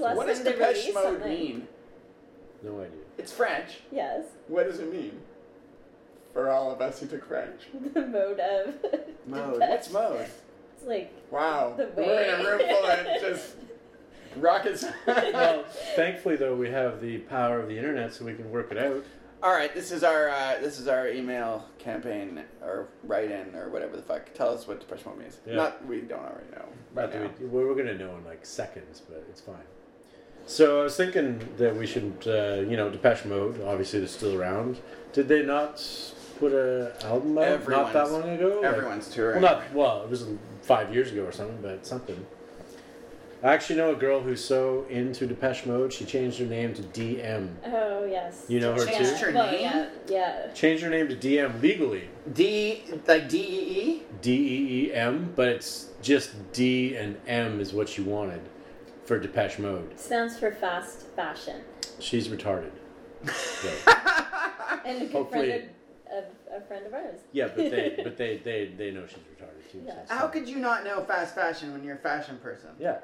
last 0.00 0.16
what 0.16 0.26
time 0.26 0.34
does 0.34 0.44
they 0.44 0.52
Depeche 0.52 0.76
released 0.76 0.94
Mode 0.94 1.04
something? 1.04 1.28
mean? 1.30 1.68
No 2.62 2.80
idea. 2.80 2.98
It's 3.18 3.32
French. 3.32 3.80
Yes. 3.92 4.24
What 4.48 4.66
does 4.66 4.78
it 4.80 4.92
mean? 4.92 5.20
For 6.32 6.50
all 6.50 6.72
of 6.72 6.80
us 6.80 6.98
who 7.00 7.06
took 7.06 7.26
French. 7.28 7.60
The 7.94 8.06
mode 8.06 8.40
of. 8.40 8.74
Mode. 9.26 9.54
Depeche. 9.54 9.68
What's 9.70 9.90
mode? 9.92 10.26
It's 10.76 10.84
like. 10.86 11.12
Wow. 11.30 11.74
The 11.76 11.90
We're 11.96 12.22
in 12.22 12.34
a 12.40 12.42
way. 12.44 12.50
room 12.50 12.60
full 12.68 12.86
of 12.86 13.20
just 13.20 13.54
rockets. 14.36 14.84
Well, 15.06 15.64
thankfully 15.94 16.36
though, 16.36 16.54
we 16.56 16.68
have 16.70 17.00
the 17.00 17.18
power 17.18 17.60
of 17.60 17.68
the 17.68 17.76
internet, 17.78 18.12
so 18.14 18.24
we 18.24 18.34
can 18.34 18.50
work 18.50 18.72
it 18.72 18.78
out. 18.78 19.04
All 19.42 19.52
right, 19.52 19.72
this 19.74 19.92
is 19.92 20.02
our 20.02 20.30
uh, 20.30 20.56
this 20.60 20.80
is 20.80 20.88
our 20.88 21.06
email 21.08 21.66
campaign 21.78 22.42
or 22.62 22.88
write-in 23.04 23.54
or 23.54 23.68
whatever 23.68 23.94
the 23.96 24.02
fuck. 24.02 24.32
Tell 24.34 24.48
us 24.48 24.66
what 24.66 24.80
Depeche 24.80 25.04
Mode 25.06 25.18
means. 25.18 25.38
Yeah. 25.46 25.54
Not 25.56 25.86
we 25.86 26.00
don't 26.00 26.18
already 26.20 26.50
know. 26.52 26.64
Not 26.94 27.02
Right 27.02 27.12
that 27.12 27.40
now. 27.40 27.46
we, 27.48 27.64
we're 27.64 27.74
gonna 27.74 27.94
know 27.98 28.16
in 28.16 28.24
like 28.24 28.44
seconds, 28.46 29.02
but 29.08 29.24
it's 29.28 29.40
fine. 29.42 29.54
So 30.46 30.80
I 30.80 30.84
was 30.84 30.96
thinking 30.96 31.48
that 31.56 31.74
we 31.74 31.86
should, 31.86 32.12
uh, 32.26 32.68
you 32.68 32.76
know, 32.76 32.90
Depeche 32.90 33.24
Mode. 33.24 33.62
Obviously, 33.62 34.00
they're 34.00 34.08
still 34.08 34.38
around. 34.38 34.78
Did 35.12 35.28
they 35.28 35.42
not 35.42 35.82
put 36.38 36.52
a 36.52 36.92
album 37.04 37.38
out 37.38 37.66
not 37.68 37.92
that 37.92 38.10
long 38.10 38.28
ago? 38.28 38.60
Like- 38.62 38.72
Everyone's 38.72 39.08
touring. 39.08 39.42
well, 39.42 39.56
not 39.56 39.74
well. 39.74 40.02
It 40.04 40.10
was 40.10 40.26
five 40.62 40.92
years 40.92 41.12
ago 41.12 41.24
or 41.24 41.32
something, 41.32 41.58
but 41.62 41.86
something. 41.86 42.26
I 43.42 43.52
actually 43.52 43.76
know 43.76 43.92
a 43.92 43.96
girl 43.96 44.20
who's 44.20 44.42
so 44.42 44.86
into 44.88 45.26
Depeche 45.26 45.66
Mode. 45.66 45.92
She 45.92 46.06
changed 46.06 46.38
her 46.38 46.46
name 46.46 46.72
to 46.74 46.82
DM. 46.82 47.50
Oh 47.66 48.06
yes. 48.06 48.46
You 48.48 48.58
know 48.60 48.72
her 48.72 48.90
yeah. 48.90 48.98
too? 48.98 49.14
Her 49.16 49.32
well, 49.32 49.50
name? 49.50 49.60
Yeah. 49.60 49.88
Yeah. 50.08 50.52
Changed 50.52 50.82
her 50.82 50.88
name 50.88 51.08
to 51.08 51.16
DM 51.16 51.60
legally. 51.60 52.08
D 52.32 52.84
like 53.06 53.28
D 53.28 53.38
E 53.38 53.80
E. 53.80 54.02
D 54.22 54.32
E 54.32 54.86
E 54.86 54.94
M, 54.94 55.32
but 55.36 55.48
it's 55.48 55.90
just 56.00 56.30
D 56.52 56.96
and 56.96 57.16
M 57.26 57.60
is 57.60 57.74
what 57.74 57.88
she 57.88 58.00
wanted 58.00 58.40
for 59.04 59.18
Depeche 59.18 59.58
Mode. 59.58 59.98
Stands 59.98 60.38
for 60.38 60.50
fast 60.50 61.06
fashion. 61.16 61.60
She's 61.98 62.28
retarded. 62.28 62.70
So, 63.32 63.68
And 64.84 64.96
a 64.96 65.00
good 65.06 65.12
Hopefully- 65.12 65.48
friend 65.48 65.68
of, 66.12 66.24
of 66.54 66.62
a 66.62 66.66
friend 66.66 66.86
of 66.86 66.94
ours. 66.94 67.20
yeah, 67.32 67.46
but 67.48 67.70
they 67.70 68.00
but 68.04 68.16
they, 68.16 68.36
they 68.38 68.72
they 68.76 68.90
know 68.90 69.06
she's 69.06 69.18
retarded 69.18 69.70
too. 69.72 69.80
so 69.80 69.86
Yeah. 69.86 70.00
it's 70.02 70.10
How 70.10 70.20
fine. 70.28 70.30
could 70.32 70.48
you 70.48 70.56
not 70.56 70.84
know 70.84 71.02
fast 71.04 71.34
fashion 71.34 71.72
when 71.72 71.82
you're 71.82 71.96
a 71.96 71.98
fashion 71.98 72.38
person? 72.42 72.70
Yeah, 72.78 72.98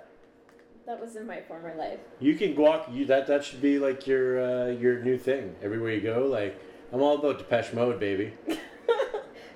That 0.87 1.01
was 1.01 1.17
in 1.17 1.27
my 1.27 1.41
former 1.43 1.75
life. 1.77 2.01
you 2.21 2.35
can 2.37 2.55
walk. 2.57 2.89
You 2.93 3.07
that 3.07 3.27
that 3.27 3.45
should 3.45 3.63
be 3.63 3.79
like 3.79 4.07
your 4.07 4.41
uh, 4.43 4.67
your 4.69 5.03
new 5.03 5.17
thing 5.19 5.55
everywhere 5.63 5.93
you 5.93 6.01
go. 6.03 6.27
Like 6.27 6.61
I'm 6.93 7.01
all 7.03 7.19
about 7.19 7.39
Depeche 7.39 7.73
Mode, 7.73 7.99
baby. 7.99 8.33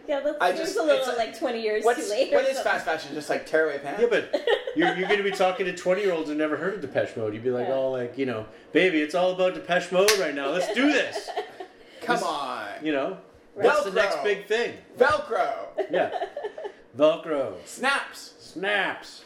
yeah, 0.06 0.20
that 0.20 0.36
I 0.40 0.48
seems 0.54 0.60
just- 0.60 0.76
a 0.78 0.82
little 0.82 0.98
it's 0.98 1.08
a- 1.08 1.16
like 1.16 1.38
20 1.38 1.60
years 1.62 1.84
What's 1.84 2.04
too 2.06 2.10
late. 2.10 2.32
what 2.32 2.42
is 2.44 2.56
something. 2.56 2.64
fast 2.72 2.84
fashion? 2.84 3.14
Just 3.14 3.30
like 3.30 3.46
tearaway 3.46 3.78
pants? 3.78 4.00
Yeah, 4.00 4.08
but 4.10 4.34
you're, 4.76 4.94
you're 4.96 5.08
going 5.08 5.18
to 5.22 5.24
be 5.24 5.30
talking 5.30 5.66
to 5.66 5.74
20 5.76 6.02
year 6.02 6.12
olds 6.12 6.28
who 6.28 6.34
never 6.34 6.56
heard 6.56 6.74
of 6.74 6.80
Depeche 6.80 7.16
Mode. 7.16 7.34
You'd 7.34 7.42
be 7.44 7.50
like, 7.50 7.68
Yeah. 7.68 7.74
oh, 7.74 7.90
like, 7.90 8.16
you 8.18 8.26
know, 8.26 8.46
baby, 8.72 9.00
it's 9.00 9.14
all 9.14 9.32
about 9.32 9.54
Depeche 9.54 9.90
Mode 9.92 10.10
right 10.18 10.34
now. 10.34 10.50
Let's 10.50 10.72
do 10.74 10.92
this. 10.92 11.28
come 12.02 12.16
this- 12.16 12.24
on. 12.24 12.66
You 12.82 12.92
know, 12.92 13.18
Right. 13.56 13.66
what's 13.66 13.84
the 13.84 13.90
Velcro. 13.90 13.94
next 13.94 14.22
big 14.24 14.46
thing? 14.46 14.74
Velcro. 14.98 15.52
Yeah. 15.90 16.10
Velcro, 16.96 17.54
Snaps. 17.64 18.34
snaps, 18.38 19.24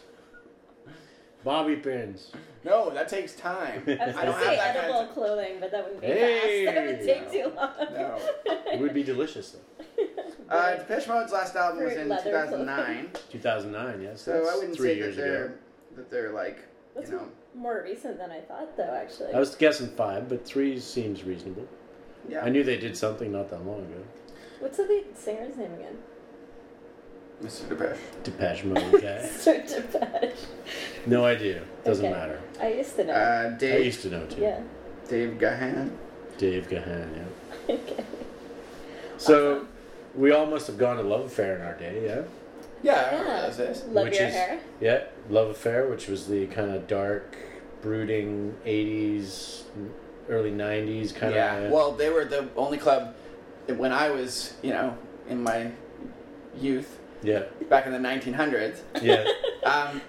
bobby 1.45 1.77
pins. 1.77 2.33
No, 2.65 2.91
that 2.91 3.09
takes 3.09 3.35
time. 3.35 3.83
I 3.87 3.91
was 3.91 4.01
I 4.01 4.07
gonna 4.13 4.25
don't 4.27 4.41
say 4.41 4.57
have 4.57 4.57
that 4.57 4.75
kind 4.75 4.77
edible 4.79 5.01
of 5.01 5.11
clothing, 5.13 5.57
but 5.61 5.71
that 5.71 5.85
wouldn't 5.85 6.01
be 6.01 6.07
Hey! 6.07 6.65
fast. 6.67 6.75
That 6.75 6.87
would 6.87 7.07
take 7.07 7.27
No. 7.27 7.51
too 7.51 7.57
long. 7.57 7.71
No. 7.95 8.19
It 8.73 8.81
would 8.81 8.95
be 8.95 9.03
delicious, 9.03 9.51
though. 9.53 9.98
Uh, 10.49 10.77
Depeche 10.77 11.07
Mode's 11.09 11.33
last 11.33 11.55
album 11.57 11.85
was 11.85 11.93
in 11.95 12.09
leather 12.09 12.25
2009, 12.31 13.11
2009, 13.31 14.01
yes. 14.03 14.23
so 14.23 14.33
that's 14.33 14.49
I 14.51 14.55
wouldn't 14.57 14.77
three 14.77 14.89
say 14.91 14.97
years 14.97 15.17
that 15.17 15.23
they're 15.23 15.45
ago. 15.47 15.55
that 15.97 16.11
they're 16.11 16.33
like 16.33 16.59
That's 16.95 17.11
you 17.11 17.17
know 17.17 17.29
more 17.55 17.83
recent 17.85 18.19
than 18.19 18.31
I 18.31 18.41
thought, 18.41 18.77
though. 18.77 18.95
Actually. 18.95 19.33
I 19.35 19.39
was 19.39 19.55
guessing 19.55 19.89
five, 19.89 20.29
but 20.29 20.47
three 20.47 20.79
seems 20.81 21.25
reasonable. 21.25 21.67
yeah. 22.29 22.43
I 22.45 22.49
knew 22.49 22.63
they 22.65 22.77
did 22.79 22.97
something 22.97 23.31
not 23.33 23.51
that 23.51 23.65
long 23.67 23.81
ago. 23.81 24.03
What's 24.61 24.77
the 24.79 24.85
lead 24.85 25.17
singer's 25.17 25.57
name 25.57 25.75
again? 25.75 25.99
Mr. 27.43 27.69
Depeche. 27.69 27.99
Depeche 28.25 28.65
Mode 28.65 29.03
guy. 29.03 29.27
Sir 29.27 29.63
Depeche. 29.67 30.47
No 31.07 31.25
idea. 31.25 31.63
Doesn't 31.85 32.05
Okay. 32.07 32.15
matter. 32.15 32.41
I 32.61 32.73
used 32.73 32.97
to 32.97 33.05
know. 33.05 33.13
Uh, 33.13 33.51
I 33.55 33.57
Dave 33.59 33.85
used 33.87 34.03
to 34.03 34.11
know 34.11 34.27
too. 34.27 34.41
yeah. 34.41 34.61
Dave 35.09 35.39
Gahan. 35.39 35.91
Dave 36.37 36.69
Gahan, 36.69 37.09
yeah. 37.69 37.75
okay. 37.75 38.05
So 39.19 39.57
Awesome. 39.57 39.69
We 40.19 40.33
all 40.33 40.47
must 40.47 40.67
have 40.67 40.77
gone 40.79 40.97
to 40.97 41.03
Love 41.03 41.27
Affair 41.27 41.57
in 41.57 41.63
our 41.63 41.75
day, 41.75 42.03
yeah. 42.05 42.23
Yeah, 42.83 42.93
I 42.93 42.97
Yeah. 43.15 43.21
remember 43.21 43.47
those 43.47 43.57
days. 43.57 43.85
Love 43.91 44.05
Which 44.07 44.19
your 44.19 44.29
is- 44.29 44.35
hair. 44.35 44.59
Yeah, 44.81 45.01
Love 45.31 45.49
Affair, 45.51 45.87
which 45.89 46.09
was 46.09 46.27
the 46.29 46.47
kind 46.47 46.71
of 46.75 46.87
dark, 46.87 47.37
brooding 47.83 48.57
'80s, 48.67 49.65
early 50.29 50.51
'90s 50.51 51.13
kind 51.13 51.33
of. 51.33 51.37
yeah. 51.37 51.69
Well, 51.71 51.93
they 51.93 52.11
were 52.11 52.25
the 52.25 52.49
only 52.57 52.79
club 52.79 53.15
when 53.69 53.93
I 53.93 54.11
was 54.11 54.55
you 54.63 54.73
know 54.73 54.97
in 55.29 55.43
my 55.43 55.71
youth 56.59 56.99
yeah, 57.23 57.43
back 57.69 57.87
in 57.87 57.93
the 57.93 57.99
1900s. 57.99 58.81
yeah, 59.03 59.25
Um, 59.65 60.01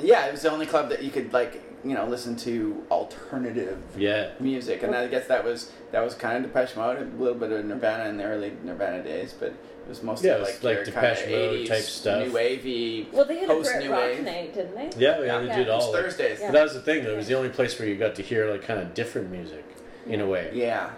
yeah, 0.00 0.26
it 0.26 0.32
was 0.32 0.42
the 0.42 0.50
only 0.50 0.66
club 0.66 0.88
that 0.90 1.02
you 1.02 1.10
could 1.10 1.32
like 1.32 1.62
you 1.84 1.94
know 1.94 2.06
listen 2.06 2.36
to 2.36 2.84
alternative 2.90 3.78
yeah. 3.96 4.30
music, 4.40 4.82
and 4.82 4.94
I 4.94 5.06
guess 5.06 5.26
that 5.28 5.44
was 5.44 5.70
that 5.92 6.00
was 6.04 6.14
kind 6.14 6.44
of 6.44 6.52
Depeche 6.52 6.76
Mode, 6.76 6.98
a 6.98 7.22
little 7.22 7.38
bit 7.38 7.52
of 7.52 7.64
Nirvana 7.64 8.08
in 8.08 8.16
the 8.16 8.24
early 8.24 8.52
Nirvana 8.64 9.02
days, 9.02 9.34
but 9.38 9.48
it 9.50 9.88
was 9.88 10.02
mostly 10.02 10.28
Yeah, 10.28 10.36
it 10.36 10.40
was 10.40 10.48
like, 10.48 10.62
like 10.64 10.74
your 10.76 10.84
Depeche 10.86 11.22
kind 11.22 11.34
of 11.34 11.40
Mode 11.50 11.58
80s 11.60 11.68
type 11.68 11.82
stuff. 11.82 12.26
new 12.26 12.32
wavy. 12.32 13.08
Well, 13.12 13.24
they 13.24 13.36
had 13.38 13.48
a 13.50 13.52
Post 13.54 13.70
Brit 13.72 13.84
New 13.84 13.90
Rock 13.92 14.00
Wave. 14.02 14.24
night, 14.24 14.54
didn't 14.54 14.74
they? 14.74 14.90
Yeah, 15.02 15.18
yeah, 15.20 15.24
Yeah. 15.24 15.38
they 15.40 15.46
Yeah. 15.46 15.56
did 15.56 15.68
It 15.68 15.70
was 15.74 15.84
all. 15.84 15.92
Like, 15.92 16.02
Thursdays. 16.02 16.40
but 16.40 16.52
that 16.52 16.62
was 16.64 16.74
the 16.74 16.80
thing. 16.80 17.04
though. 17.04 17.12
It 17.12 17.16
was 17.16 17.28
the 17.28 17.34
only 17.34 17.48
place 17.48 17.78
where 17.78 17.88
you 17.88 17.96
got 17.96 18.14
to 18.16 18.22
hear 18.22 18.50
like 18.50 18.62
kind 18.62 18.80
of 18.80 18.92
different 18.94 19.30
music, 19.30 19.64
in 20.06 20.20
a 20.20 20.26
way. 20.26 20.50
Yeah, 20.52 20.90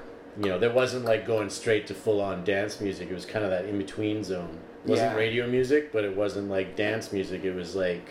You 0.43 0.49
know, 0.49 0.59
there 0.59 0.71
wasn't 0.73 1.05
like 1.05 1.27
going 1.27 1.51
straight 1.51 1.87
to 1.89 1.95
full 1.95 2.21
on 2.21 2.45
dance 2.45 2.81
music. 2.81 3.11
It 3.11 3.15
was 3.15 3.27
kind 3.27 3.45
of 3.45 3.51
that 3.51 3.65
in 3.67 3.77
between 3.79 4.23
zone. 4.25 4.59
It 4.85 4.91
wasn't 4.91 5.11
Yeah. 5.13 5.17
radio 5.17 5.47
music, 5.47 5.93
but 5.93 6.05
it 6.05 6.17
wasn't 6.17 6.49
like 6.51 6.75
dance 6.77 7.13
music. 7.13 7.45
It 7.45 7.55
was 7.55 7.77
like 7.77 8.09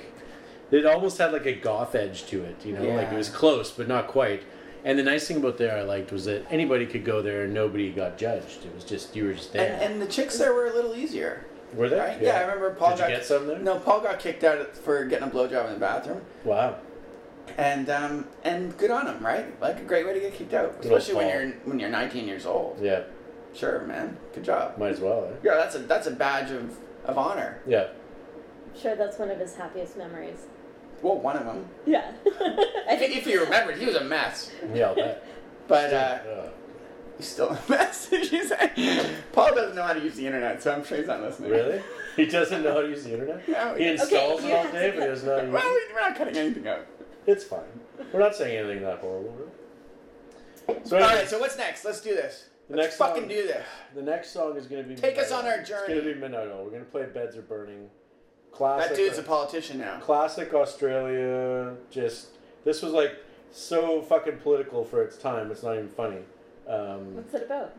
it 0.71 0.85
almost 0.85 1.17
had 1.17 1.31
like 1.33 1.45
a 1.45 1.53
goth 1.53 1.95
edge 1.95 2.25
to 2.27 2.43
it. 2.43 2.65
You 2.65 2.73
know, 2.73 2.83
like 2.89 3.11
it 3.11 3.15
was 3.15 3.29
close 3.29 3.71
but 3.71 3.87
not 3.87 4.07
quite. 4.07 4.43
And 4.85 4.97
the 4.97 5.03
nice 5.03 5.27
thing 5.27 5.37
about 5.37 5.57
there 5.57 5.77
I 5.77 5.81
liked 5.81 6.11
was 6.11 6.23
that 6.25 6.45
anybody 6.49 6.85
could 6.85 7.03
go 7.03 7.21
there 7.21 7.43
and 7.43 7.53
nobody 7.53 7.91
got 7.91 8.17
judged. 8.17 8.65
It 8.65 8.73
was 8.73 8.83
just 8.85 9.15
you 9.15 9.25
were 9.25 9.33
just 9.33 9.51
there. 9.51 9.73
and, 9.73 9.93
and 9.93 10.01
the 10.01 10.07
chicks 10.07 10.37
there 10.37 10.53
were 10.53 10.67
a 10.67 10.73
little 10.73 10.95
easier, 10.95 11.45
were 11.73 11.89
they? 11.89 11.99
right? 11.99 12.21
Yeah, 12.21 12.37
I 12.37 12.41
remember 12.41 12.73
Paul 12.75 12.91
Did 12.91 12.99
got 12.99 13.09
you 13.09 13.15
get 13.17 13.25
some 13.25 13.47
there? 13.47 13.59
no 13.59 13.77
Paul 13.79 13.99
got 14.01 14.19
kicked 14.19 14.43
out 14.45 14.77
for 14.77 15.03
getting 15.05 15.27
a 15.27 15.31
blowjob 15.31 15.67
in 15.67 15.73
the 15.73 15.79
bathroom, 15.79 16.21
Wow. 16.45 16.77
and 17.57 17.89
um, 17.89 18.25
and 18.43 18.77
good 18.77 18.89
on 18.91 19.05
him, 19.07 19.21
right? 19.25 19.59
Like 19.59 19.79
a 19.79 19.83
great 19.83 20.05
way 20.05 20.13
to 20.13 20.19
get 20.21 20.33
kicked 20.35 20.53
out, 20.53 20.75
especially 20.79 21.15
when 21.15 21.27
you're 21.27 21.51
when 21.65 21.79
you're 21.79 21.89
19 21.89 22.25
years 22.27 22.45
old. 22.45 22.79
Yeah. 22.81 23.01
Sure, 23.53 23.81
man, 23.81 24.15
good 24.33 24.43
job. 24.45 24.77
Might 24.77 24.91
as 24.91 24.99
well. 25.01 25.25
Eh? 25.25 25.35
Yeah, 25.43 25.55
that's 25.55 25.75
a 25.75 25.79
that's 25.79 26.07
a 26.07 26.11
badge 26.11 26.51
of 26.51 26.77
of 27.03 27.17
honor. 27.17 27.59
Yeah. 27.67 27.87
I'm 28.73 28.79
sure 28.79 28.95
that's 28.95 29.17
one 29.17 29.29
of 29.31 29.39
his 29.39 29.55
happiest 29.55 29.97
memories. 29.97 30.45
Well, 31.01 31.17
one 31.19 31.37
of 31.37 31.45
them. 31.45 31.67
Yeah. 31.85 32.11
I 32.25 32.29
If, 32.93 32.99
think 32.99 33.15
if 33.17 33.27
you 33.27 33.41
remembered, 33.43 33.77
he 33.77 33.85
was 33.85 33.95
a 33.95 34.03
mess. 34.03 34.51
Yeah. 34.73 34.89
I'll. 34.89 35.15
But 35.67 35.93
uh, 35.93 36.19
Ugh. 36.43 36.49
he's 37.17 37.27
still 37.27 37.49
a 37.49 37.59
mess. 37.69 38.09
Did 38.09 38.31
you 38.31 38.43
say? 38.45 39.05
Paul 39.31 39.53
doesn't 39.55 39.75
know 39.75 39.83
how 39.83 39.93
to 39.93 39.99
use 40.01 40.15
the 40.15 40.25
internet, 40.25 40.61
so 40.63 40.73
I'm 40.73 40.83
sure 40.83 40.97
he's 40.97 41.07
not 41.07 41.21
listening. 41.21 41.51
really? 41.51 41.81
He 42.15 42.25
doesn't 42.25 42.63
know 42.63 42.73
how 42.73 42.81
to 42.81 42.87
use 42.89 43.03
the 43.03 43.13
internet. 43.13 43.47
No, 43.47 43.75
He 43.75 43.83
he- 43.83 43.89
installs 43.91 44.41
Okay, 44.41 44.51
it 44.51 44.55
all 44.57 44.65
you 44.65 44.71
day, 44.71 44.89
but 44.89 44.95
he 44.95 44.99
to- 45.01 45.07
doesn't 45.07 45.27
know 45.27 45.35
how 45.35 45.41
to 45.41 45.45
use 45.45 45.53
well, 45.53 45.63
it. 45.67 45.87
we- 45.87 45.93
we're 45.93 46.01
not 46.01 46.15
cutting 46.17 46.37
anything 46.37 46.67
out. 46.67 46.85
It's 47.27 47.43
fine. 47.43 47.59
We're 48.11 48.19
not 48.19 48.35
saying 48.35 48.57
anything 48.57 48.81
that 48.83 48.99
horrible. 48.99 49.31
Really. 49.31 50.79
So 50.85 50.97
All 50.97 51.03
anyway, 51.03 51.19
right, 51.21 51.29
so 51.29 51.39
what's 51.39 51.57
next? 51.57 51.85
Let's 51.85 52.01
do 52.01 52.13
this. 52.15 52.45
The 52.69 52.75
Let's 52.77 52.85
next 52.87 52.97
fucking 52.97 53.21
song- 53.23 53.29
do 53.29 53.47
this. 53.47 53.65
the 53.95 54.01
next 54.01 54.31
song 54.31 54.57
is 54.57 54.65
going 54.67 54.83
to 54.83 54.87
be 54.89 54.95
Take 54.95 55.17
us 55.17 55.31
on 55.31 55.45
our 55.45 55.53
Oil. 55.53 55.59
It's 55.59 55.69
journey. 55.69 55.93
going 55.95 56.05
to 56.07 56.13
be 56.13 56.19
Midnight 56.19 56.47
Oil. 56.47 56.63
We're 56.63 56.69
going 56.71 56.85
to 56.85 56.91
play 56.91 57.05
Beds 57.05 57.35
Are 57.37 57.41
Burning. 57.41 57.89
Classic. 58.51 58.89
That 58.89 58.95
dude's 58.95 59.17
a 59.17 59.23
politician 59.23 59.77
now. 59.79 59.99
classic 59.99 60.53
Australia. 60.53 61.75
Just 61.91 62.27
this 62.65 62.81
was 62.81 62.91
like 62.93 63.15
so 63.51 64.01
fucking 64.01 64.37
political 64.39 64.83
for 64.83 65.01
its 65.03 65.17
time. 65.17 65.49
It's 65.51 65.63
not 65.63 65.75
even 65.75 65.87
funny. 65.89 66.19
Um, 66.67 67.15
What's 67.15 67.33
it 67.33 67.43
about? 67.43 67.73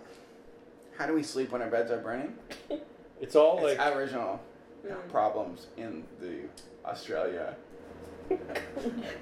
How 0.97 1.07
do 1.07 1.15
we 1.15 1.23
sleep 1.23 1.51
when 1.53 1.63
our 1.63 1.71
beds 1.71 1.91
are 1.91 1.99
burning? 1.99 2.35
it's 3.21 3.37
all 3.37 3.59
It's 3.67 3.79
like 3.79 3.87
Aboriginal 3.87 4.41
Mm. 4.87 5.11
problems 5.11 5.67
in 5.77 6.05
the 6.21 6.39
Australia 6.87 7.55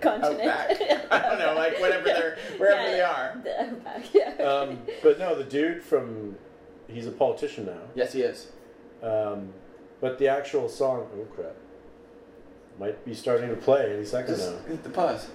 Continent. 0.00 0.40
outback. 0.48 0.80
I 1.10 1.18
don't 1.20 1.38
know, 1.40 1.54
like 1.56 1.80
whatever 1.80 2.04
they're 2.04 2.38
wherever 2.58 2.82
Yeah, 2.82 2.90
they 2.92 3.00
are. 3.00 3.40
The 3.42 3.62
outback, 3.62 4.14
yeah. 4.14 4.34
um, 4.44 4.78
but 5.02 5.18
no, 5.18 5.34
the 5.34 5.42
dude 5.42 5.82
from 5.82 6.36
he's 6.86 7.08
a 7.08 7.10
politician 7.10 7.66
now. 7.66 7.80
Yes, 7.96 8.12
he 8.12 8.22
is. 8.22 8.52
Um, 9.02 9.52
but 10.00 10.18
the 10.18 10.28
actual 10.28 10.68
song, 10.68 11.06
oh 11.14 11.24
crap, 11.34 11.54
might 12.78 13.04
be 13.04 13.14
starting 13.14 13.50
to 13.50 13.56
play 13.56 13.92
any 13.94 14.04
second 14.04 14.36
Just 14.36 14.52
now. 14.52 14.58
hit 14.68 14.82
the 14.82 14.90
pause. 14.90 15.28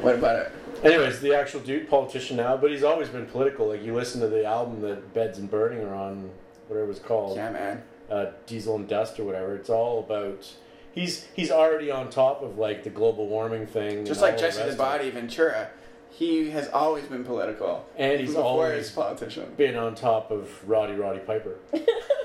What 0.00 0.14
about 0.14 0.36
it? 0.36 0.52
Anyways, 0.84 1.20
the 1.20 1.34
actual 1.34 1.60
dude, 1.60 1.88
politician 1.90 2.36
now, 2.36 2.56
but 2.56 2.70
he's 2.70 2.84
always 2.84 3.08
been 3.08 3.26
political. 3.26 3.68
Like 3.68 3.82
you 3.82 3.94
listen 3.94 4.20
to 4.20 4.28
the 4.28 4.44
album 4.44 4.80
that 4.82 5.12
Beds 5.12 5.38
and 5.38 5.50
Burning 5.50 5.80
are 5.84 5.94
on, 5.94 6.30
whatever 6.68 6.84
it 6.84 6.88
was 6.88 7.00
called, 7.00 7.36
Yeah, 7.36 7.50
man. 7.50 7.82
uh, 8.10 8.26
Diesel 8.46 8.76
and 8.76 8.86
Dust 8.88 9.18
or 9.18 9.24
whatever. 9.24 9.56
It's 9.56 9.70
all 9.70 9.98
about. 10.00 10.50
He's 10.92 11.26
he's 11.34 11.50
already 11.50 11.90
on 11.90 12.10
top 12.10 12.42
of 12.42 12.58
like 12.58 12.84
the 12.84 12.90
global 12.90 13.26
warming 13.26 13.66
thing. 13.66 14.04
Just 14.04 14.22
like 14.22 14.38
Jesse 14.38 14.58
the 14.60 14.66
rest. 14.66 14.78
Body 14.78 15.10
Ventura, 15.10 15.68
he 16.10 16.50
has 16.50 16.68
always 16.68 17.04
been 17.04 17.24
political. 17.24 17.86
and 17.96 18.20
he's 18.20 18.30
before 18.30 18.42
always 18.44 18.90
politician. 18.90 19.52
been 19.56 19.76
on 19.76 19.94
top 19.94 20.30
of 20.30 20.68
Roddy 20.68 20.94
Roddy 20.94 21.20
Piper. 21.20 21.56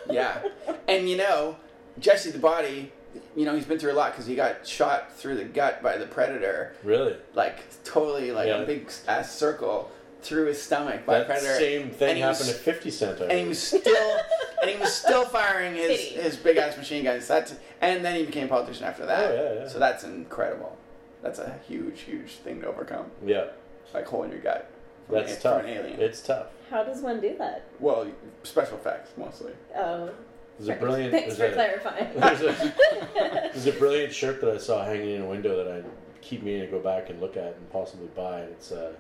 Yeah, 0.10 0.42
and 0.88 1.10
you 1.10 1.16
know, 1.16 1.56
Jesse 1.98 2.30
the 2.32 2.38
Body, 2.38 2.92
you 3.38 3.46
know, 3.46 3.56
he's 3.56 3.64
been 3.66 3.80
through 3.80 3.94
a 3.94 3.96
lot 3.96 4.12
because 4.12 4.26
he 4.26 4.36
got 4.36 4.68
shot 4.68 5.14
through 5.16 5.36
the 5.36 5.46
gut 5.46 5.82
by 5.82 5.98
the 5.98 6.06
predator, 6.06 6.76
Really? 6.84 7.16
like 7.34 7.64
totally 7.86 8.32
like 8.34 8.48
Yeah. 8.48 8.58
a 8.64 8.66
big 8.66 8.92
ass 9.08 9.34
circle 9.34 9.90
through 10.22 10.48
his 10.48 10.62
stomach 10.62 11.06
by 11.06 11.20
That 11.20 11.28
predator. 11.28 11.56
same 11.56 11.90
thing 11.90 12.10
And 12.16 12.20
happened 12.20 12.40
was- 12.40 12.48
to 12.50 12.54
Fifty 12.54 12.92
Cent. 12.92 13.22
I 13.22 13.26
and 13.28 13.40
he 13.40 13.48
was 13.48 13.62
still 13.64 14.18
and 14.62 14.70
he 14.70 14.78
was 14.78 14.94
still 14.94 15.24
firing 15.26 15.76
his, 15.76 15.88
Pity. 16.02 16.16
his 16.22 16.36
big 16.36 16.58
ass 16.58 16.76
machine 16.78 17.06
guns. 17.06 17.26
That's 17.28 17.56
and 17.80 18.04
then 18.04 18.16
he 18.20 18.26
became 18.26 18.46
a 18.48 18.50
politician 18.50 18.84
after 18.84 19.06
that. 19.06 19.32
Oh, 19.32 19.34
yeah, 19.34 19.62
yeah. 19.62 19.68
So 19.70 19.80
that's 19.80 20.04
incredible. 20.04 20.78
That's 21.22 21.40
a 21.40 21.60
huge, 21.68 22.02
huge 22.02 22.32
thing 22.44 22.60
to 22.62 22.68
overcome. 22.68 23.06
yeah, 23.26 23.46
Like 23.94 24.08
hole 24.08 24.24
in 24.24 24.32
your 24.32 24.40
gut. 24.40 24.70
from 25.08 25.16
that's 25.16 25.36
an- 25.36 25.42
tough. 25.42 25.62
From 25.62 25.70
an 25.70 25.78
alien. 25.78 26.02
It's 26.02 26.22
tough. 26.22 26.48
How 26.70 26.84
does 26.84 27.02
one 27.02 27.20
do 27.22 27.36
that? 27.38 27.66
well, 27.80 28.08
special 28.44 28.78
effects 28.78 29.12
mostly. 29.18 29.54
Oh, 29.76 30.10
There's 30.58 30.70
a 30.70 30.80
brilliant. 30.80 31.12
Thanks 31.12 31.38
for 31.38 31.46
a- 31.46 31.54
clarifying. 31.54 32.08
There's 32.16 32.42
a, 32.42 32.74
there's 33.54 33.68
a 33.68 33.74
brilliant 33.74 34.14
shirt 34.14 34.42
that 34.42 34.50
I 34.50 34.58
saw 34.58 34.84
hanging 34.84 35.16
in 35.16 35.22
a 35.22 35.28
window 35.28 35.64
that 35.64 35.72
I 35.72 35.84
keep 36.22 36.42
meaning 36.42 36.62
to 36.62 36.68
go 36.68 36.80
back 36.80 37.10
and 37.10 37.22
look 37.22 37.38
at 37.38 37.56
and 37.56 37.72
possibly 37.72 38.08
buy. 38.16 38.42
And 38.42 38.52
it's 38.52 38.72
a, 38.72 38.96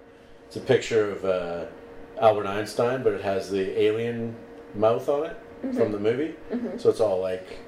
it's 0.47 0.57
a 0.57 0.59
picture 0.59 1.11
of 1.11 1.25
uh, 1.25 1.65
Albert 2.19 2.47
Einstein, 2.47 3.01
but 3.01 3.13
it 3.13 3.21
has 3.21 3.49
the 3.49 3.81
alien 3.81 4.35
mouth 4.75 5.07
on 5.09 5.25
it 5.25 5.37
mm-hmm. 5.63 5.77
from 5.77 5.91
the 5.91 5.99
movie. 5.99 6.35
Mm-hmm. 6.51 6.77
So 6.77 6.89
it's 6.89 6.99
all 6.99 7.19
like, 7.19 7.59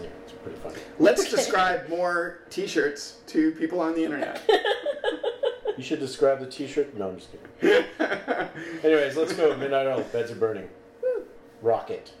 yeah, 0.00 0.08
it's 0.22 0.32
pretty 0.32 0.58
funny. 0.58 0.76
Let's 0.98 1.28
describe 1.30 1.88
more 1.88 2.40
T-shirts 2.50 3.18
to 3.28 3.52
people 3.52 3.80
on 3.80 3.94
the 3.94 4.04
internet. 4.04 4.40
You 5.76 5.82
should 5.82 6.00
describe 6.00 6.40
the 6.40 6.46
T-shirt. 6.46 6.96
No, 6.96 7.08
I'm 7.08 7.16
just 7.16 7.30
kidding. 7.32 7.84
Anyways, 8.84 9.16
let's 9.16 9.32
go. 9.32 9.56
Midnight 9.56 9.86
Oil. 9.86 10.04
Beds 10.12 10.30
are 10.30 10.34
burning. 10.34 10.68
Rocket. 11.62 12.12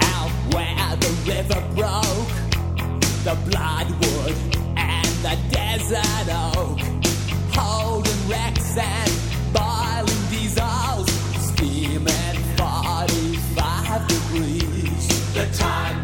out 0.00 0.30
where 0.54 0.96
the 0.96 1.12
river 1.26 1.60
broke, 1.74 2.32
the 3.24 3.36
bloodwood 3.50 4.36
and 4.76 5.06
the 5.22 5.38
desert 5.50 6.28
oak, 6.56 6.78
holding 7.54 8.28
wrecks 8.28 8.76
and 8.78 9.31
time 15.62 16.01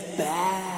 to 0.00 0.77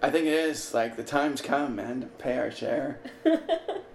I 0.00 0.10
think 0.10 0.26
it 0.26 0.32
is 0.32 0.72
like 0.74 0.96
the 0.96 1.02
time's 1.02 1.40
come, 1.40 1.74
man. 1.76 2.02
To 2.02 2.06
pay 2.06 2.38
our 2.38 2.50
share, 2.52 3.00
pay 3.24 3.32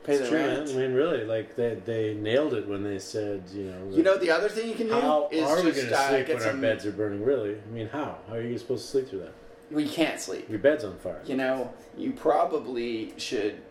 It's 0.06 0.20
the 0.20 0.28
true, 0.28 0.38
rent. 0.38 0.68
man. 0.68 0.76
I 0.76 0.80
mean, 0.80 0.94
really, 0.94 1.24
like 1.24 1.56
they 1.56 1.76
they 1.86 2.14
nailed 2.14 2.54
it 2.54 2.68
when 2.68 2.84
they 2.84 3.00
said, 3.00 3.44
you 3.54 3.66
know, 3.72 3.90
You 3.96 4.04
know 4.04 4.18
the 4.18 4.30
other 4.32 4.50
thing 4.50 4.68
you 4.70 4.76
can 4.76 4.88
do 4.88 4.94
how 4.94 5.30
is 5.32 5.44
are 5.50 5.56
we 5.64 5.72
going 5.72 5.88
to 5.88 5.98
uh, 5.98 6.10
sleep 6.10 6.28
when 6.28 6.40
some. 6.42 6.56
our 6.56 6.62
beds 6.62 6.86
are 6.86 6.92
burning? 6.92 7.24
Really? 7.24 7.56
I 7.56 7.72
mean, 7.74 7.88
how? 7.88 8.18
How 8.28 8.36
are 8.36 8.42
you 8.42 8.58
supposed 8.58 8.84
to 8.86 8.92
sleep 8.92 9.10
through 9.10 9.20
that? 9.20 9.34
Well, 9.72 9.80
you 9.80 9.90
can't 9.90 10.20
sleep. 10.20 10.50
Your 10.50 10.60
bed's 10.60 10.84
on 10.84 10.98
fire. 10.98 11.22
You 11.26 11.38
know, 11.38 11.74
you 11.98 12.12
probably 12.12 13.14
should. 13.18 13.62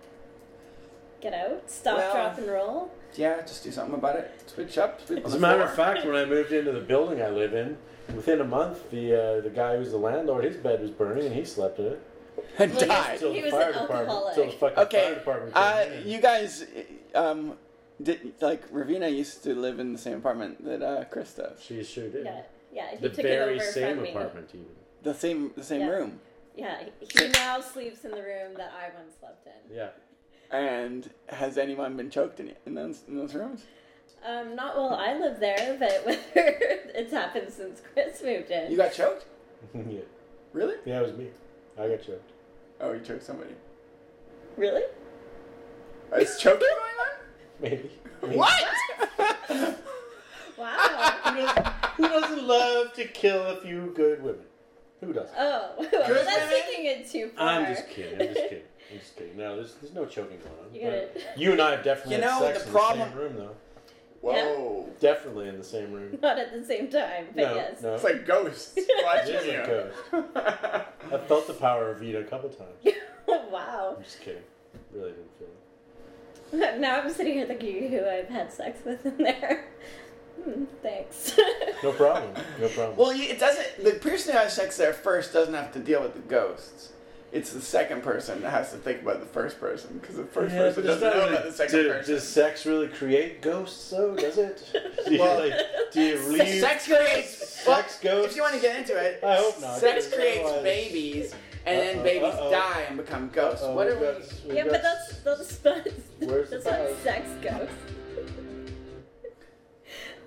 Get 1.21 1.35
out, 1.35 1.71
stop, 1.71 1.99
Well- 1.99 2.13
drop, 2.15 2.39
and 2.39 2.47
roll. 2.49 2.91
Yeah, 3.15 3.43
just 3.43 3.63
do 3.63 3.71
something 3.71 3.95
about 3.95 4.17
it. 4.17 4.31
Switch 4.47 4.79
up. 4.79 5.07
Sleep 5.07 5.19
on 5.21 5.27
As 5.27 5.35
a 5.35 5.39
matter 5.39 5.61
of 5.63 5.75
fact, 5.75 6.07
when 6.07 6.17
I 6.17 6.25
moved 6.25 6.51
into 6.51 6.73
the 6.73 6.81
building 6.81 7.21
I 7.21 7.29
live 7.29 7.53
in, 7.53 7.77
within 8.17 8.41
a 8.41 8.45
month, 8.45 8.91
the 8.91 9.13
uh, 9.15 9.41
the 9.43 9.51
guy 9.51 9.77
who's 9.77 9.91
the 9.91 9.99
landlord, 9.99 10.45
his 10.45 10.57
bed 10.57 10.81
was 10.81 10.91
burning, 10.91 11.27
and 11.27 11.35
he 11.35 11.45
slept 11.45 11.79
in 11.79 11.85
it 11.85 12.03
and 12.59 12.73
Well, 12.75 12.87
died. 12.87 13.15
until 13.15 13.33
He 13.33 13.43
was 13.43 13.51
fire 13.53 13.63
an 13.63 13.73
department. 13.73 14.01
alcoholic. 14.09 14.29
Until 14.37 14.47
the 14.47 14.53
fucking 14.59 14.77
fire 14.77 14.85
Okay, 14.87 15.15
department. 15.15 15.53
uh, 15.57 15.85
came 15.85 15.93
in. 15.93 16.09
you 16.09 16.21
guys, 16.21 16.67
um, 17.15 17.57
did 18.03 18.33
like 18.41 18.69
Ravina 18.71 19.15
used 19.15 19.43
to 19.45 19.55
live 19.55 19.79
in 19.79 19.93
the 19.93 19.99
same 19.99 20.19
apartment 20.19 20.65
that 20.65 20.83
uh, 20.83 21.05
Chris 21.05 21.35
does. 21.35 21.63
She 21.63 21.83
sure 21.85 22.09
did. 22.09 22.25
Yeah, 22.25 22.43
yeah. 22.73 22.91
He 22.93 22.97
The 22.97 23.09
took 23.11 23.23
very 23.25 23.57
it 23.57 23.63
over 23.63 23.71
same 23.73 23.95
from 23.97 24.03
me. 24.05 24.11
apartment, 24.11 24.49
even. 24.55 24.67
The 25.03 25.15
same, 25.15 25.53
the 25.57 25.65
same 25.65 25.81
Yeah. 25.83 25.89
room. 25.89 26.21
Yeah, 26.57 26.83
he 27.01 27.29
now 27.29 27.61
sleeps 27.61 28.05
in 28.05 28.11
the 28.11 28.23
room 28.23 28.55
that 28.59 28.73
I 28.77 28.95
once 28.97 29.15
slept 29.19 29.47
in. 29.47 29.75
Yeah. 29.77 29.89
And 30.51 31.09
has 31.29 31.57
anyone 31.57 31.97
been 31.97 32.11
choked 32.11 32.41
in, 32.41 32.53
in 32.67 32.75
those 32.75 33.03
in 33.09 33.17
those 33.17 33.35
rooms? 33.35 33.63
Um, 34.25 34.55
not 34.55 34.77
while 34.77 34.95
I 34.95 35.19
live 35.19 35.41
there, 35.41 35.77
but 35.81 36.03
whether 36.07 36.21
it's 36.35 37.13
happened 37.13 37.51
since 37.53 37.81
Chris 37.95 38.23
moved 38.23 38.51
in. 38.51 38.71
You 38.71 38.77
got 38.77 38.93
choked? 38.93 39.25
yeah. 39.75 40.01
Really? 40.53 40.75
Yeah, 40.85 41.01
it 41.01 41.07
was 41.09 41.17
me. 41.17 41.29
I 41.79 41.89
got 41.89 42.03
choked. 42.03 42.32
Oh, 42.83 42.93
you 42.93 43.01
choked 43.01 43.23
somebody. 43.25 43.55
really? 44.57 44.83
Oh, 46.13 46.17
is 46.19 46.37
choking 46.39 46.61
going 46.61 47.11
Maybe. 47.61 47.91
on? 48.23 48.31
What? 48.37 48.65
Wow. 50.59 50.77
Who 51.25 51.41
doesn't, 51.41 51.67
who 51.97 52.09
doesn't 52.09 52.47
love 52.47 52.93
to 52.95 53.05
kill 53.07 53.43
a 53.47 53.61
few 53.63 53.91
good 53.97 54.23
women? 54.23 54.45
Who 55.01 55.13
doesn't? 55.13 55.35
Oh, 55.37 55.71
well, 55.79 55.89
that's 55.91 56.09
women? 56.09 56.49
taking 56.51 56.85
it 56.87 57.11
too 57.11 57.31
far. 57.31 57.49
I'm 57.49 57.67
just 57.75 57.89
kidding. 57.89 58.21
I'm 58.21 58.35
just 58.35 58.49
kidding. 58.49 58.63
I'm 58.93 58.99
just 58.99 59.17
kidding. 59.17 59.37
No, 59.39 59.57
there's, 59.57 59.75
there's 59.77 59.95
no 59.95 60.05
choking 60.05 60.39
going 60.39 60.55
on. 60.69 60.75
You 60.75 60.83
gotta- 60.83 61.09
You 61.41 61.53
and 61.53 61.61
I 61.63 61.71
have 61.73 61.83
definitely 61.83 62.17
You 62.17 62.23
had 62.23 62.31
know, 62.31 62.41
sex 62.47 62.61
the 62.61 62.67
in 62.67 62.73
problem- 62.73 62.99
the 63.01 63.07
same 63.15 63.19
room, 63.19 63.37
though. 63.37 63.57
Whoa. 64.23 64.89
Definitely 65.01 65.49
in 65.49 65.59
the 65.59 65.65
same 65.65 65.93
room. 65.93 66.17
Not 66.23 66.39
at 66.39 66.53
the 66.53 66.65
same 66.65 66.89
time, 66.89 67.27
but 67.35 67.43
no, 67.43 67.55
yes. 67.55 67.83
no. 67.83 67.95
It's 67.95 68.05
like 68.05 68.25
ghosts 68.25 68.79
watching 69.05 69.35
is 69.35 69.47
you. 69.47 69.53
like 69.59 69.67
ghost. 69.67 69.99
I've 71.13 71.27
felt 71.27 71.47
the 71.49 71.55
power 71.55 71.91
of 71.91 71.99
Vita 72.01 72.21
a 72.21 72.25
couple 72.25 72.49
times. 72.49 72.97
wow. 73.51 73.95
I'm 73.97 74.03
just 74.05 74.21
kidding. 74.21 74.43
Really 74.95 75.11
didn't 75.11 75.31
feel 75.39 75.49
it. 76.61 76.79
Now 76.81 77.01
I'm 77.01 77.11
sitting 77.13 77.35
here 77.35 77.47
thinking 77.47 77.91
who 77.91 78.07
I've 78.07 78.29
had 78.29 78.53
sex 78.53 78.79
with 78.85 79.05
in 79.05 79.19
there. 79.19 79.65
Hmm, 80.43 80.65
thanks. 80.83 81.37
No 81.83 81.93
problem. 81.93 82.33
No 82.61 82.69
problem. 82.69 82.97
well, 82.97 83.11
it 83.11 83.39
doesn't. 83.39 83.83
The 83.85 83.93
person 83.93 84.33
who 84.33 84.39
has 84.39 84.55
sex 84.55 84.77
there 84.77 84.93
first 84.93 85.33
doesn't 85.33 85.55
have 85.55 85.73
to 85.73 85.79
deal 85.79 86.01
with 86.03 86.15
the 86.15 86.21
ghosts. 86.21 86.93
It's 87.33 87.53
the 87.55 87.63
second 87.63 88.03
person 88.03 88.43
that 88.43 88.51
has 88.51 88.73
to 88.73 88.77
think 88.77 89.01
about 89.01 89.21
the 89.21 89.27
first 89.27 89.59
person 89.59 89.99
because 89.99 90.17
the 90.17 90.25
first 90.25 90.53
Yeah, 90.53 90.61
person 90.65 90.85
doesn't 90.85 91.01
know 91.03 91.15
really- 91.25 91.31
about 91.33 91.45
the 91.47 91.53
second 91.53 91.75
do- 91.79 91.89
person. 91.89 92.15
Does 92.15 92.29
sex 92.29 92.67
really 92.67 92.89
create 92.89 93.41
ghosts, 93.41 93.89
though? 93.91 94.15
Does 94.15 94.37
it? 94.37 94.63
Do 95.07 95.15
you, 95.15 95.19
Well, 95.21 95.39
like, 95.41 95.55
do 95.93 96.03
you 96.03 96.19
leave 96.29 96.61
Sex 96.61 96.87
creates 96.87 97.63
well, 97.67 97.77
sex 97.79 97.99
ghosts? 98.01 98.31
If 98.33 98.37
you 98.37 98.43
want 98.43 98.55
to 98.57 98.61
get 98.61 98.79
into 98.79 98.97
it, 98.97 99.21
I 99.25 99.37
hope 99.37 99.61
not, 99.63 99.79
Sex 99.79 100.13
creates 100.13 100.45
otherwise- 100.45 100.63
babies, 100.63 101.35
and 101.65 101.79
then 101.79 101.97
Uh-oh, 101.99 102.03
babies 102.05 102.35
uh-oh. 102.35 102.51
die 102.51 102.85
and 102.89 102.97
become 102.99 103.31
ghosts. 103.33 103.63
Uh-oh, 103.65 103.75
what 103.77 103.87
are 103.89 103.93
we've 103.99 104.01
got- 104.03 104.45
we've 104.47 104.55
yeah, 104.55 104.65
got 104.65 104.73
but 104.73 104.83
that's 104.83 105.19
that's 105.21 105.65
not 105.65 105.87
Where's 106.29 106.51
the 106.51 106.59
that's 106.59 106.67
not 106.67 107.03
sex 107.03 107.29
ghosts. 107.41 107.75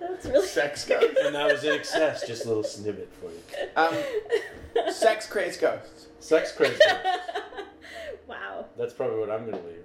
that's 0.00 0.26
really 0.26 0.46
Sex 0.46 0.84
ghosts. 0.86 1.16
And 1.24 1.34
that 1.34 1.52
was 1.52 1.62
INXS, 1.62 2.26
just 2.26 2.44
a 2.44 2.48
little 2.48 2.64
snippet 2.64 3.08
for 3.20 3.30
you. 3.30 3.68
Um, 3.76 4.92
sex 4.92 5.26
creates 5.26 5.56
ghosts. 5.56 6.05
Sex 6.18 6.52
crazy. 6.52 6.80
wow. 8.28 8.66
That's 8.76 8.92
probably 8.92 9.18
what 9.20 9.30
I'm 9.30 9.44
gonna 9.50 9.62
leave. 9.64 9.84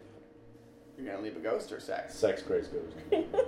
You're 0.98 1.12
gonna 1.12 1.24
leave 1.24 1.36
a 1.38 1.40
ghost 1.40 1.72
or 1.72 1.80
sex? 1.80 2.16
Sex 2.16 2.42
crazy 2.42 2.70
ghost. 2.74 3.26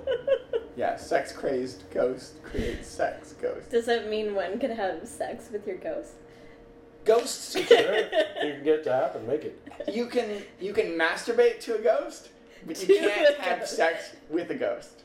Yeah, 0.76 0.96
sex 0.96 1.32
crazed 1.32 1.84
ghost 1.92 2.42
creates 2.42 2.88
sex 2.88 3.34
ghost. 3.40 3.70
Does 3.70 3.86
that 3.86 4.10
mean 4.10 4.34
one 4.34 4.58
could 4.58 4.72
have 4.72 5.08
sex 5.08 5.50
with 5.52 5.68
your 5.68 5.76
ghost? 5.78 6.14
Ghosts. 7.06 7.54
You 7.54 7.64
Sure, 7.64 7.78
can, 8.10 8.48
you 8.48 8.54
can 8.56 8.64
get 8.64 8.84
to 8.86 8.92
happen, 8.92 9.28
make 9.28 9.44
it. 9.44 9.62
you 9.94 10.08
can 10.08 10.42
you 10.60 10.74
can 10.74 10.98
masturbate 10.98 11.60
to 11.62 11.76
a 11.76 11.78
ghost, 11.78 12.30
but 12.66 12.82
you 12.82 12.88
To 12.88 13.08
can't 13.08 13.38
a 13.38 13.42
have 13.44 13.60
ghost. 13.60 13.76
sex 13.76 14.16
with 14.32 14.50
a 14.50 14.56
ghost. 14.56 15.04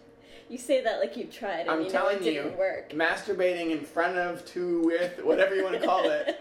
You 0.49 0.57
say 0.57 0.83
that 0.83 1.01
like 1.01 1.19
you've 1.19 1.31
tried 1.31 1.61
and 1.61 1.71
I'm 1.71 1.79
you 1.81 1.85
know 1.89 1.91
telling 1.93 2.17
it 2.17 2.23
didn't 2.23 2.53
you, 2.53 2.59
work. 2.59 2.89
masturbating 2.95 3.71
in 3.71 3.83
front 3.83 4.17
of, 4.17 4.47
to, 4.47 4.81
with, 4.87 5.23
whatever 5.23 5.55
you 5.55 5.65
want 5.65 5.79
to 5.79 5.87
call 5.87 6.09
it, 6.09 6.35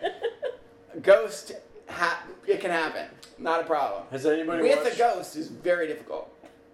ghost, 1.01 1.53
ha- 1.89 2.23
it 2.47 2.59
can 2.59 2.71
happen. 2.71 3.07
Not 3.37 3.61
a 3.61 3.63
problem. 3.65 4.03
Has 4.11 4.25
anybody 4.25 4.63
With 4.63 4.77
watched? 4.83 4.95
a 4.95 4.97
ghost 4.97 5.35
is 5.35 5.47
very 5.49 5.87
difficult. 5.87 6.29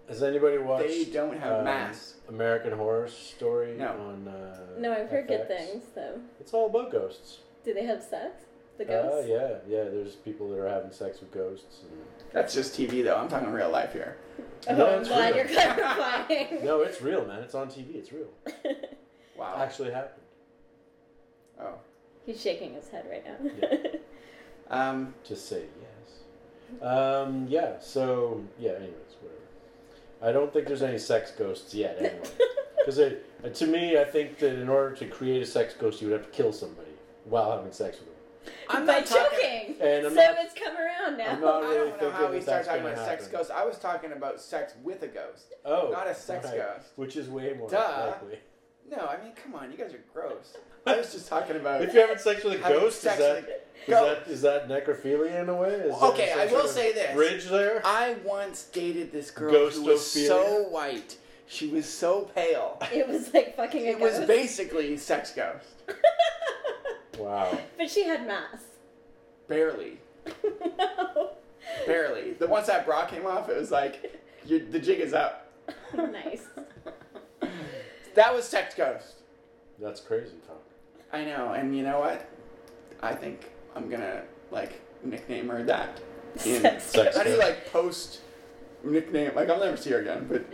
Has 0.08 0.22
anybody 0.24 0.58
watched? 0.58 0.88
They 0.88 1.06
don't 1.06 1.38
have 1.40 1.60
um, 1.60 1.64
mass. 1.66 2.16
American 2.30 2.74
Horror 2.74 3.08
Story 3.08 3.76
No. 3.78 3.90
on. 3.90 4.28
Uh, 4.28 4.58
no, 4.80 4.94
I've 4.94 5.10
heard 5.10 5.28
good 5.28 5.48
things 5.48 5.84
though. 5.96 6.20
It's 6.40 6.54
all 6.54 6.68
about 6.68 6.92
ghosts. 6.92 7.40
Do 7.66 7.74
they 7.74 7.86
have 7.86 8.02
sex? 8.04 8.44
The 8.78 8.86
Uh, 8.86 9.04
ghosts? 9.04 9.30
yeah, 9.30 9.48
yeah. 9.68 9.84
There's 9.86 10.16
people 10.16 10.50
that 10.50 10.60
are 10.60 10.68
having 10.68 10.92
sex 10.92 11.20
with 11.20 11.32
ghosts. 11.32 11.82
And... 11.84 12.02
That's 12.32 12.54
just 12.54 12.74
TV 12.78 13.04
though. 13.04 13.16
I'm 13.16 13.28
talking 13.30 13.52
real 13.52 13.70
life 13.70 13.94
here. 13.94 14.18
Oh, 14.70 14.76
No, 14.76 14.88
I'm 14.88 15.00
it's 15.02 15.10
glad 15.10 15.36
real. 15.36 15.46
you're 15.46 15.54
clarifying. 15.54 16.60
No, 16.66 16.82
it's 16.82 17.02
real, 17.02 17.26
man. 17.26 17.42
It's 17.44 17.56
on 17.56 17.68
TV. 17.70 17.96
It's 17.96 18.12
real. 18.12 18.30
Wow. 19.36 19.56
Actually 19.58 19.92
happened. 19.92 20.22
Oh. 21.60 21.74
He's 22.26 22.42
shaking 22.42 22.74
his 22.74 22.88
head 22.90 23.06
right 23.10 23.24
now. 23.26 23.52
Yeah. 23.62 23.78
Um, 24.70 25.14
Just 25.24 25.48
say 25.50 25.64
yes. 25.82 26.82
Um, 26.82 27.46
yeah. 27.48 27.78
So 27.80 28.44
yeah. 28.58 28.72
Anyways, 28.72 29.16
whatever. 29.22 29.42
I 30.22 30.32
don't 30.32 30.52
think 30.52 30.68
there's 30.68 30.82
any 30.82 30.98
sex 30.98 31.32
ghosts 31.32 31.74
yet, 31.74 31.98
anyway. 32.00 32.22
Because 32.86 33.14
to 33.60 33.68
me, 33.68 33.98
I 33.98 34.04
think 34.04 34.40
that 34.40 34.56
in 34.60 34.68
order 34.68 34.94
to 34.96 35.06
create 35.08 35.42
a 35.42 35.46
sex 35.46 35.74
ghost, 35.74 36.02
you 36.02 36.10
would 36.10 36.18
have 36.20 36.26
to 36.30 36.36
kill 36.36 36.52
somebody 36.52 36.90
while 37.26 37.56
having 37.56 37.72
sex 37.72 38.00
with 38.00 38.08
them. 38.08 38.54
I'm 38.70 38.86
By 38.86 39.00
not 39.00 39.06
talking. 39.06 39.40
choking. 39.40 39.76
And 39.80 40.06
I'm 40.08 40.14
so 40.14 40.22
not- 40.22 40.36
it's 40.40 40.54
come 40.54 40.76
around 40.76 41.18
now. 41.18 41.28
I'm 41.30 41.40
not 41.42 41.64
I 41.64 41.74
don't 41.76 42.02
know 42.02 42.12
how 42.12 42.30
we 42.32 42.42
start 42.42 42.66
talking 42.66 42.82
gonna 42.82 42.94
about 42.96 43.06
sex 43.06 43.28
ghosts. 43.28 43.52
I 43.52 43.64
was 43.64 43.78
talking 43.78 44.12
about 44.12 44.42
sex 44.42 44.74
with 44.84 45.02
a 45.04 45.08
ghost. 45.08 45.54
Oh, 45.64 45.90
Not 45.94 46.08
a 46.08 46.16
sex 46.16 46.46
right. 46.48 46.58
ghost. 46.58 46.88
which 46.98 47.16
is 47.16 47.30
way 47.30 47.54
more 47.54 47.70
Duh. 47.70 48.08
likely. 48.22 48.40
No, 48.90 48.98
I 49.08 49.22
mean, 49.24 49.34
come 49.42 49.56
on, 49.56 49.72
you 49.72 49.78
guys 49.78 49.94
are 49.94 50.04
gross. 50.14 50.56
I 50.86 50.98
was 50.98 51.12
just 51.12 51.28
talking 51.28 51.56
about. 51.56 51.82
If 51.82 51.94
you're 51.94 52.04
having 52.06 52.18
sex 52.22 52.44
with 52.44 52.56
a 52.60 52.64
having 52.64 52.80
ghost, 52.80 52.98
is 52.98 53.04
that, 53.04 53.20
with 53.20 53.46
a 53.48 53.48
is 53.50 53.90
ghost. 53.90 54.26
that 54.26 54.32
is 54.32 54.42
that 54.42 54.68
necrophilia 54.70 55.42
in 55.42 55.50
a 55.50 55.56
way? 55.56 55.70
Is 55.70 55.92
Well, 55.94 56.12
okay, 56.12 56.26
there 56.28 56.48
some 56.48 56.56
I 56.56 56.60
will 56.60 56.66
of 56.66 56.72
say 56.72 56.94
this. 56.94 57.16
Bridge 57.16 57.46
there. 57.46 57.82
I 57.86 58.16
once 58.24 58.66
dated 58.66 59.12
this 59.12 59.32
girl 59.32 59.70
who 59.70 59.84
was 59.84 60.00
Ghostophilia? 60.02 60.28
so 60.28 60.64
white. 60.70 61.18
She 61.48 61.68
was 61.68 61.88
so 61.88 62.30
pale. 62.36 62.78
It 62.94 63.08
was 63.08 63.34
like 63.34 63.56
fucking 63.56 63.86
a 63.88 63.92
It 63.92 64.00
was 64.00 64.16
ghost. 64.16 64.28
basically 64.28 64.98
sex 64.98 65.32
ghost. 65.34 65.68
Wow. 67.20 67.58
but 67.78 67.90
she 67.92 68.06
had 68.06 68.26
mass. 68.26 68.64
Barely. 69.48 70.00
no. 70.78 71.32
Barely. 71.86 72.32
The 72.34 72.48
once 72.48 72.68
that 72.68 72.86
bra 72.86 73.06
came 73.06 73.26
off, 73.28 73.50
it 73.50 73.56
was 73.56 73.70
like, 73.72 74.20
you 74.46 74.66
the 74.72 74.80
jig 74.80 75.00
is 75.00 75.14
up. 75.14 75.52
nice. 75.96 76.42
That 78.16 78.34
was 78.34 78.46
sex 78.46 78.76
ghost. 78.76 79.16
That's 79.80 80.00
crazy 80.00 80.36
talk. 80.48 80.62
I 81.12 81.26
know, 81.26 81.54
and 81.54 81.76
you 81.76 81.84
know 81.84 82.00
what? 82.00 82.30
I 83.02 83.14
think 83.14 83.52
I'm 83.76 83.90
gonna 83.90 84.24
like 84.52 84.82
nickname 85.04 85.50
her 85.50 85.64
that. 85.64 86.00
In, 86.46 86.62
Sex 86.62 86.84
Sex 86.86 87.18
how 87.18 87.24
do 87.24 87.32
you 87.32 87.38
like 87.38 87.72
post 87.72 88.22
nickname? 88.84 89.32
Like 89.36 89.50
I'll 89.50 89.60
never 89.60 89.78
see 89.78 89.92
her 89.92 90.00
again, 90.00 90.28
but 90.30 90.46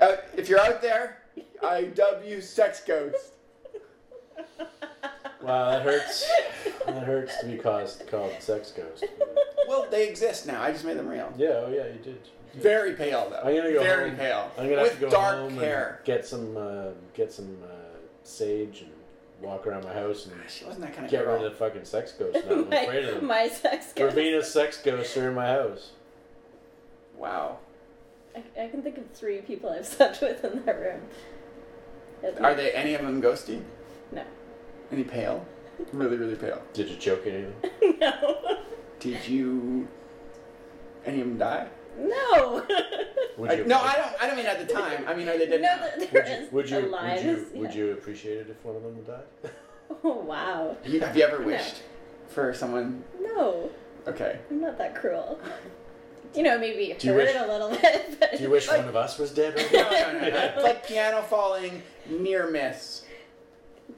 uh, 0.00 0.16
if 0.36 0.48
you're 0.48 0.60
out 0.60 0.82
there, 0.82 1.18
I 1.62 1.84
dub 1.84 2.24
you 2.24 2.40
sex 2.40 2.82
ghost. 2.86 3.32
Wow, 5.42 5.70
that 5.70 5.82
hurts. 5.82 6.30
that 6.86 7.02
hurts 7.02 7.40
to 7.40 7.46
be 7.46 7.56
caused, 7.58 8.06
called 8.08 8.32
sex 8.40 8.72
ghost. 8.72 9.04
Well, 9.66 9.86
they 9.90 10.08
exist 10.08 10.46
now. 10.46 10.62
I 10.62 10.70
just 10.70 10.84
made 10.84 10.96
them 10.96 11.08
real. 11.08 11.32
Yeah, 11.36 11.62
oh 11.66 11.72
yeah, 11.72 11.86
you 11.88 11.98
did. 12.02 12.20
You 12.54 12.60
did. 12.60 12.62
Very 12.62 12.92
pale 12.94 13.28
though. 13.30 13.38
I'm 13.48 13.56
gonna 13.56 13.72
go 13.72 13.82
Very 13.82 14.08
home. 14.10 14.18
pale. 14.18 14.50
I'm 14.58 14.68
gonna 14.68 14.82
with 14.82 14.90
have 14.92 15.00
to 15.00 15.06
go 15.06 15.10
dark 15.10 15.36
home 15.36 15.56
hair. 15.56 15.96
and 15.98 16.04
get 16.06 16.26
some 16.26 16.56
uh, 16.56 16.86
get 17.14 17.32
some 17.32 17.58
uh, 17.64 17.98
sage 18.24 18.82
and 18.82 18.90
walk 19.40 19.66
around 19.66 19.84
my 19.84 19.92
house 19.92 20.26
and 20.26 20.34
She 20.48 20.64
wasn't 20.64 20.84
that 20.84 20.92
kind 20.94 21.04
of 21.06 21.10
get 21.10 21.24
girl. 21.24 21.34
rid 21.36 21.44
of 21.46 21.52
the 21.52 21.58
fucking 21.58 21.84
sex 21.84 22.12
ghost. 22.12 22.38
Now 22.46 22.52
I'm 22.52 22.60
afraid 22.72 23.04
of 23.06 23.14
my, 23.14 23.18
them. 23.18 23.26
my 23.26 23.48
sex 23.48 23.92
ghost. 23.94 24.14
Ravina's 24.16 24.50
sex 24.52 24.80
ghosts 24.82 25.16
are 25.16 25.28
in 25.28 25.34
my 25.34 25.46
house. 25.48 25.90
Wow. 27.16 27.58
I, 28.36 28.64
I 28.64 28.68
can 28.68 28.82
think 28.82 28.98
of 28.98 29.04
three 29.12 29.38
people 29.42 29.70
I've 29.70 29.86
slept 29.96 30.20
with 30.20 30.44
in 30.44 30.64
that 30.64 30.78
room. 30.80 31.00
At 32.22 32.40
Are 32.40 32.50
least. 32.50 32.56
they 32.58 32.70
any 32.72 32.94
of 32.94 33.02
them 33.02 33.20
ghosty? 33.20 33.62
No. 34.12 34.22
Any 34.92 35.04
pale? 35.04 35.44
really, 35.92 36.16
really 36.16 36.36
pale. 36.36 36.62
Did 36.74 36.88
you 36.88 36.96
choke 36.96 37.26
anything? 37.26 37.54
no. 38.00 38.58
Did 39.00 39.26
you? 39.26 39.88
Any 41.04 41.20
of 41.22 41.28
them 41.28 41.38
die? 41.38 41.66
No. 41.98 42.64
Would 43.38 43.50
I- 43.50 43.54
you? 43.54 43.64
no, 43.64 43.78
I 43.80 43.94
don't. 43.96 44.22
I 44.22 44.26
don't 44.26 44.36
mean 44.36 44.46
at 44.46 44.66
the 44.66 44.72
time. 44.72 45.04
I 45.06 45.14
mean, 45.14 45.28
are 45.28 45.38
they 45.38 45.46
dead 45.46 45.62
no, 45.62 45.76
now? 45.76 45.86
th- 45.96 46.10
there 46.10 46.22
Would 46.22 46.28
you? 46.28 46.34
is 46.36 46.52
Would 46.52 46.70
you? 46.70 46.76
Would 46.76 46.84
alive. 46.86 47.24
you? 47.24 47.46
Would 47.54 47.74
you 47.74 47.92
appreciate 47.92 48.38
it 48.38 48.50
if 48.50 48.64
one 48.64 48.76
of 48.76 48.82
them 48.82 49.02
died? 49.04 49.52
Oh 50.04 50.14
wow. 50.20 50.74
You- 50.86 51.00
Have 51.00 51.14
you 51.16 51.22
ever 51.22 51.40
No. 51.40 51.46
wished 51.48 51.82
for 52.28 52.54
someone? 52.54 53.04
No, 53.20 53.70
Okay. 54.08 54.38
I'm 54.50 54.60
not 54.60 54.78
that 54.78 54.94
cruel. 54.94 55.38
You 56.34 56.42
know, 56.44 56.58
maybe 56.58 56.96
Do 56.98 57.08
you 57.08 57.12
hurt 57.12 57.26
wish- 57.26 57.36
a 57.36 57.46
little 57.46 57.68
bit. 57.70 58.16
But 58.18 58.36
Do 58.38 58.42
you 58.42 58.48
wish 58.48 58.68
Like- 58.68 58.78
one 58.78 58.88
of 58.88 58.96
us 58.96 59.18
was 59.18 59.32
dead? 59.32 59.54
Right 59.54 59.70
No, 59.70 59.82
now? 59.82 59.90
no, 59.90 60.12
no, 60.12 60.28
no. 60.30 60.36
It's 60.54 60.62
like 60.62 60.86
piano 60.86 61.20
falling, 61.22 61.82
near 62.08 62.50
miss. 62.50 63.02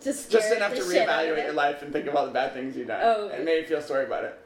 just 0.02 0.32
Just 0.32 0.52
enough 0.52 0.74
to 0.74 0.82
shit 0.82 1.08
out 1.08 1.24
of 1.24 1.30
reevaluate 1.36 1.44
your 1.44 1.52
life 1.52 1.80
and 1.82 1.92
think 1.92 2.06
of 2.08 2.16
all 2.16 2.26
the 2.26 2.32
bad 2.32 2.52
things 2.54 2.76
you've 2.76 2.88
done. 2.88 3.00
Oh. 3.04 3.28
And 3.28 3.44
maybe 3.44 3.64
feel 3.64 3.80
sorry 3.80 4.04
about 4.06 4.24
it. 4.24 4.36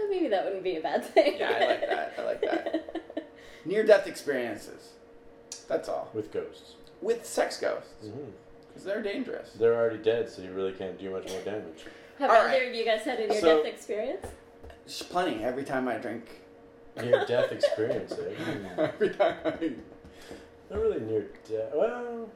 Yeah, 0.00 0.08
maybe 0.10 0.28
that 0.28 0.44
wouldn't 0.44 0.62
be 0.64 0.76
a 0.76 0.80
bad 0.80 1.04
thing. 1.04 1.36
Yeah, 1.38 1.50
I 1.60 1.66
like 1.66 1.80
that. 1.88 2.14
I 2.18 2.22
like 2.24 2.40
that. 2.40 3.02
Near 3.64 3.84
death 3.84 4.06
experiences. 4.06 4.90
That's 5.68 5.88
all. 5.88 6.08
With 6.14 6.32
ghosts. 6.32 6.74
With 7.00 7.24
sex 7.26 7.58
ghosts. 7.58 8.06
Because 8.68 8.84
they're 8.84 9.02
dangerous. 9.02 9.52
They're 9.52 9.74
already 9.74 9.98
dead, 9.98 10.28
so 10.30 10.42
you 10.42 10.52
really 10.52 10.72
can't 10.72 10.98
do 10.98 11.10
much 11.10 11.28
more 11.28 11.40
damage. 11.42 11.84
Have 12.18 12.30
All 12.30 12.36
either 12.36 12.46
right. 12.48 12.68
of 12.68 12.74
you 12.74 12.84
guys 12.84 13.02
had 13.02 13.20
a 13.20 13.28
near 13.28 13.40
So- 13.40 13.62
death 13.62 13.72
experience? 13.72 14.26
Sh- 14.86 15.02
Plenty 15.10 15.44
every 15.44 15.64
time 15.64 15.86
I 15.88 15.96
drink. 15.98 16.40
Near 16.96 17.24
death 17.26 17.52
experience, 17.58 18.12
eh? 18.12 18.64
Every 18.78 19.10
time 19.10 19.36
I. 19.44 19.72
Not 20.70 20.80
really 20.80 21.00
near 21.00 21.26
death. 21.48 21.70
Well, 21.74 22.28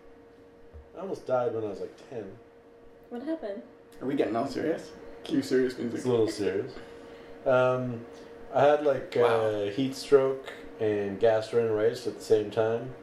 I 0.96 1.00
almost 1.00 1.26
died 1.26 1.54
when 1.54 1.64
I 1.64 1.68
was 1.68 1.80
like 1.80 1.94
10. 2.10 2.24
What 3.10 3.22
happened? 3.22 3.62
Are 4.00 4.06
we 4.06 4.14
getting 4.14 4.36
all 4.36 4.46
serious? 4.46 4.90
Cue 5.24 5.42
serious 5.42 5.76
music. 5.78 5.96
It's 5.96 6.04
a 6.06 6.08
little 6.10 6.28
serious. 6.28 6.72
Um, 7.46 8.04
I 8.54 8.62
had 8.62 8.84
like 8.84 9.14
Wow. 9.16 9.24
uh, 9.26 9.70
heat 9.70 9.94
stroke 9.94 10.52
and 10.80 11.20
gastroenteritis 11.20 12.06
at 12.06 12.16
the 12.18 12.24
same 12.24 12.50
time, 12.50 12.94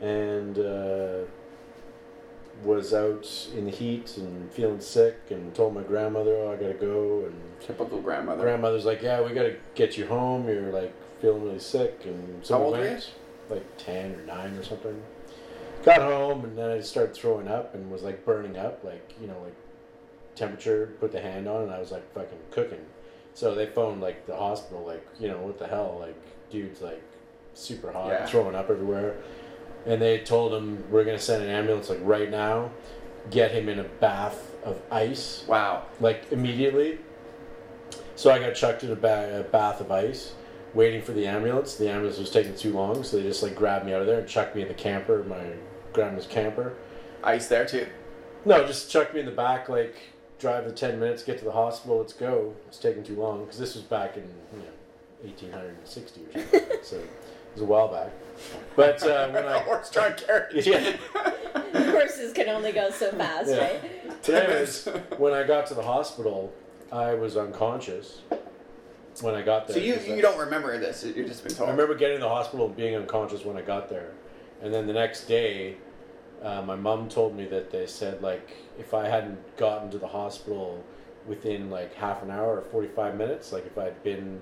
and 0.00 0.58
uh, 0.58 1.18
was 2.64 2.92
out 2.94 3.28
in 3.56 3.64
the 3.64 3.70
heat 3.70 4.16
and 4.16 4.50
feeling 4.52 4.80
sick, 4.80 5.16
and 5.30 5.54
told 5.54 5.74
my 5.74 5.82
grandmother, 5.82 6.34
"Oh, 6.36 6.52
I 6.52 6.56
gotta 6.56 6.74
go." 6.74 7.24
And 7.26 7.34
Typical 7.60 8.00
grandmother. 8.00 8.42
grandmother's 8.42 8.84
like, 8.84 9.02
"Yeah, 9.02 9.20
we 9.22 9.32
gotta 9.32 9.56
get 9.74 9.96
you 9.96 10.06
home. 10.06 10.48
You're 10.48 10.72
like 10.72 10.92
feeling 11.20 11.44
really 11.44 11.58
sick." 11.58 12.00
And 12.04 12.44
so 12.44 12.58
How 12.58 12.64
old 12.64 12.72
went, 12.78 13.12
like 13.48 13.64
ten 13.78 14.14
or 14.14 14.22
nine 14.26 14.56
or 14.56 14.62
something. 14.64 15.02
Got 15.84 16.00
home 16.02 16.44
and 16.44 16.56
then 16.56 16.70
I 16.70 16.80
started 16.80 17.12
throwing 17.14 17.48
up 17.48 17.74
and 17.74 17.90
was 17.90 18.02
like 18.02 18.24
burning 18.24 18.56
up, 18.56 18.84
like 18.84 19.14
you 19.20 19.26
know, 19.26 19.40
like 19.42 19.54
temperature. 20.36 20.92
Put 21.00 21.10
the 21.12 21.20
hand 21.20 21.48
on 21.48 21.62
and 21.62 21.72
I 21.72 21.80
was 21.80 21.90
like 21.90 22.12
fucking 22.14 22.38
cooking. 22.52 22.84
So 23.34 23.54
they 23.54 23.66
phoned 23.66 24.00
like 24.00 24.26
the 24.26 24.36
hospital, 24.36 24.84
like 24.86 25.06
you 25.18 25.28
know 25.28 25.38
what 25.38 25.58
the 25.58 25.66
hell, 25.66 25.96
like 26.00 26.14
dude's 26.50 26.80
like 26.82 27.02
super 27.54 27.90
hot, 27.92 28.08
Yeah. 28.10 28.26
throwing 28.26 28.54
up 28.54 28.70
everywhere. 28.70 29.16
And 29.86 30.00
they 30.00 30.18
told 30.18 30.52
him 30.54 30.84
we're 30.90 31.04
gonna 31.04 31.18
send 31.18 31.42
an 31.42 31.50
ambulance 31.50 31.88
like 31.88 31.98
right 32.02 32.30
now, 32.30 32.70
get 33.30 33.50
him 33.52 33.68
in 33.68 33.78
a 33.78 33.84
bath 33.84 34.54
of 34.64 34.80
ice 34.90 35.44
Wow. 35.48 35.84
like 36.00 36.30
immediately. 36.30 36.98
So 38.16 38.30
I 38.30 38.38
got 38.38 38.54
chucked 38.54 38.84
in 38.84 38.90
a, 38.92 38.96
ba- 38.96 39.40
a 39.40 39.42
bath 39.50 39.80
of 39.80 39.90
ice, 39.90 40.34
waiting 40.74 41.02
for 41.02 41.12
the 41.12 41.26
ambulance. 41.26 41.74
The 41.76 41.88
ambulance 41.88 42.18
was 42.18 42.30
taking 42.30 42.54
too 42.54 42.72
long, 42.72 43.02
so 43.02 43.16
they 43.16 43.22
just 43.24 43.42
like 43.42 43.54
grabbed 43.56 43.86
me 43.86 43.94
out 43.94 44.02
of 44.02 44.06
there 44.06 44.20
and 44.20 44.28
chucked 44.28 44.54
me 44.54 44.62
in 44.62 44.68
the 44.68 44.74
camper, 44.74 45.24
my 45.24 45.42
grandma's 45.92 46.26
camper. 46.26 46.74
Ice 47.24 47.48
there 47.48 47.64
too. 47.64 47.86
No, 48.44 48.64
just 48.66 48.90
chucked 48.90 49.14
me 49.14 49.20
in 49.20 49.26
the 49.26 49.32
back, 49.32 49.68
like 49.68 49.96
drive 50.42 50.64
the 50.64 50.72
ten 50.72 50.98
minutes, 50.98 51.22
get 51.22 51.38
to 51.38 51.44
the 51.44 51.52
hospital, 51.52 51.98
let's 51.98 52.12
go. 52.12 52.52
It's 52.66 52.78
taking 52.78 53.04
too 53.04 53.14
long 53.14 53.44
because 53.44 53.58
this 53.58 53.74
was 53.76 53.84
back 53.84 54.16
in 54.16 54.24
you 54.52 54.58
know, 54.58 54.64
eighteen 55.24 55.52
hundred 55.52 55.76
and 55.78 55.86
sixty 55.86 56.22
or 56.26 56.32
something. 56.32 56.60
so 56.82 56.96
it 56.96 57.08
was 57.54 57.62
a 57.62 57.64
while 57.64 57.88
back. 57.88 58.10
But 58.76 59.02
uh, 59.04 59.28
when 59.32 59.46
I 59.46 59.60
Horse-drawn 59.60 60.14
carriage. 60.14 60.66
yeah. 60.66 60.96
Horses 61.92 62.32
can 62.32 62.48
only 62.48 62.72
go 62.72 62.90
so 62.90 63.12
fast, 63.12 63.48
Yeah. 63.50 63.58
right? 63.58 63.80
But 64.26 64.34
anyways, 64.34 64.86
when 65.16 65.32
I 65.32 65.44
got 65.44 65.66
to 65.68 65.74
the 65.74 65.82
hospital, 65.82 66.52
I 66.90 67.14
was 67.14 67.36
unconscious. 67.36 68.20
When 69.20 69.34
I 69.34 69.42
got 69.42 69.68
there, 69.68 69.76
So 69.76 69.82
you 69.82 69.94
'cause 69.94 70.08
I- 70.08 70.14
you 70.14 70.22
don't 70.22 70.38
remember 70.38 70.76
this? 70.78 71.04
You've 71.04 71.28
just 71.28 71.44
been 71.44 71.54
told. 71.54 71.68
I 71.68 71.72
remember 71.72 71.94
getting 71.94 72.16
to 72.16 72.22
the 72.22 72.28
hospital 72.28 72.66
and 72.66 72.74
being 72.76 72.96
unconscious 72.96 73.44
when 73.44 73.56
I 73.56 73.62
got 73.62 73.88
there, 73.88 74.10
and 74.62 74.72
then 74.74 74.86
the 74.88 74.92
next 74.94 75.26
day, 75.26 75.76
uh, 76.42 76.62
my 76.62 76.74
mom 76.76 77.08
told 77.08 77.36
me 77.36 77.46
that 77.46 77.70
they 77.70 77.86
said 77.86 78.22
like 78.22 78.50
if 78.78 78.94
I 78.94 79.06
hadn't 79.08 79.56
gotten 79.56 79.90
to 79.90 79.98
the 79.98 80.06
hospital 80.08 80.82
within 81.26 81.70
like 81.70 81.94
half 81.94 82.22
an 82.22 82.30
hour 82.30 82.56
or 82.58 82.62
forty 82.62 82.88
five 82.88 83.16
minutes, 83.16 83.52
like 83.52 83.66
if 83.66 83.76
I 83.78 83.84
had 83.84 84.02
been 84.02 84.40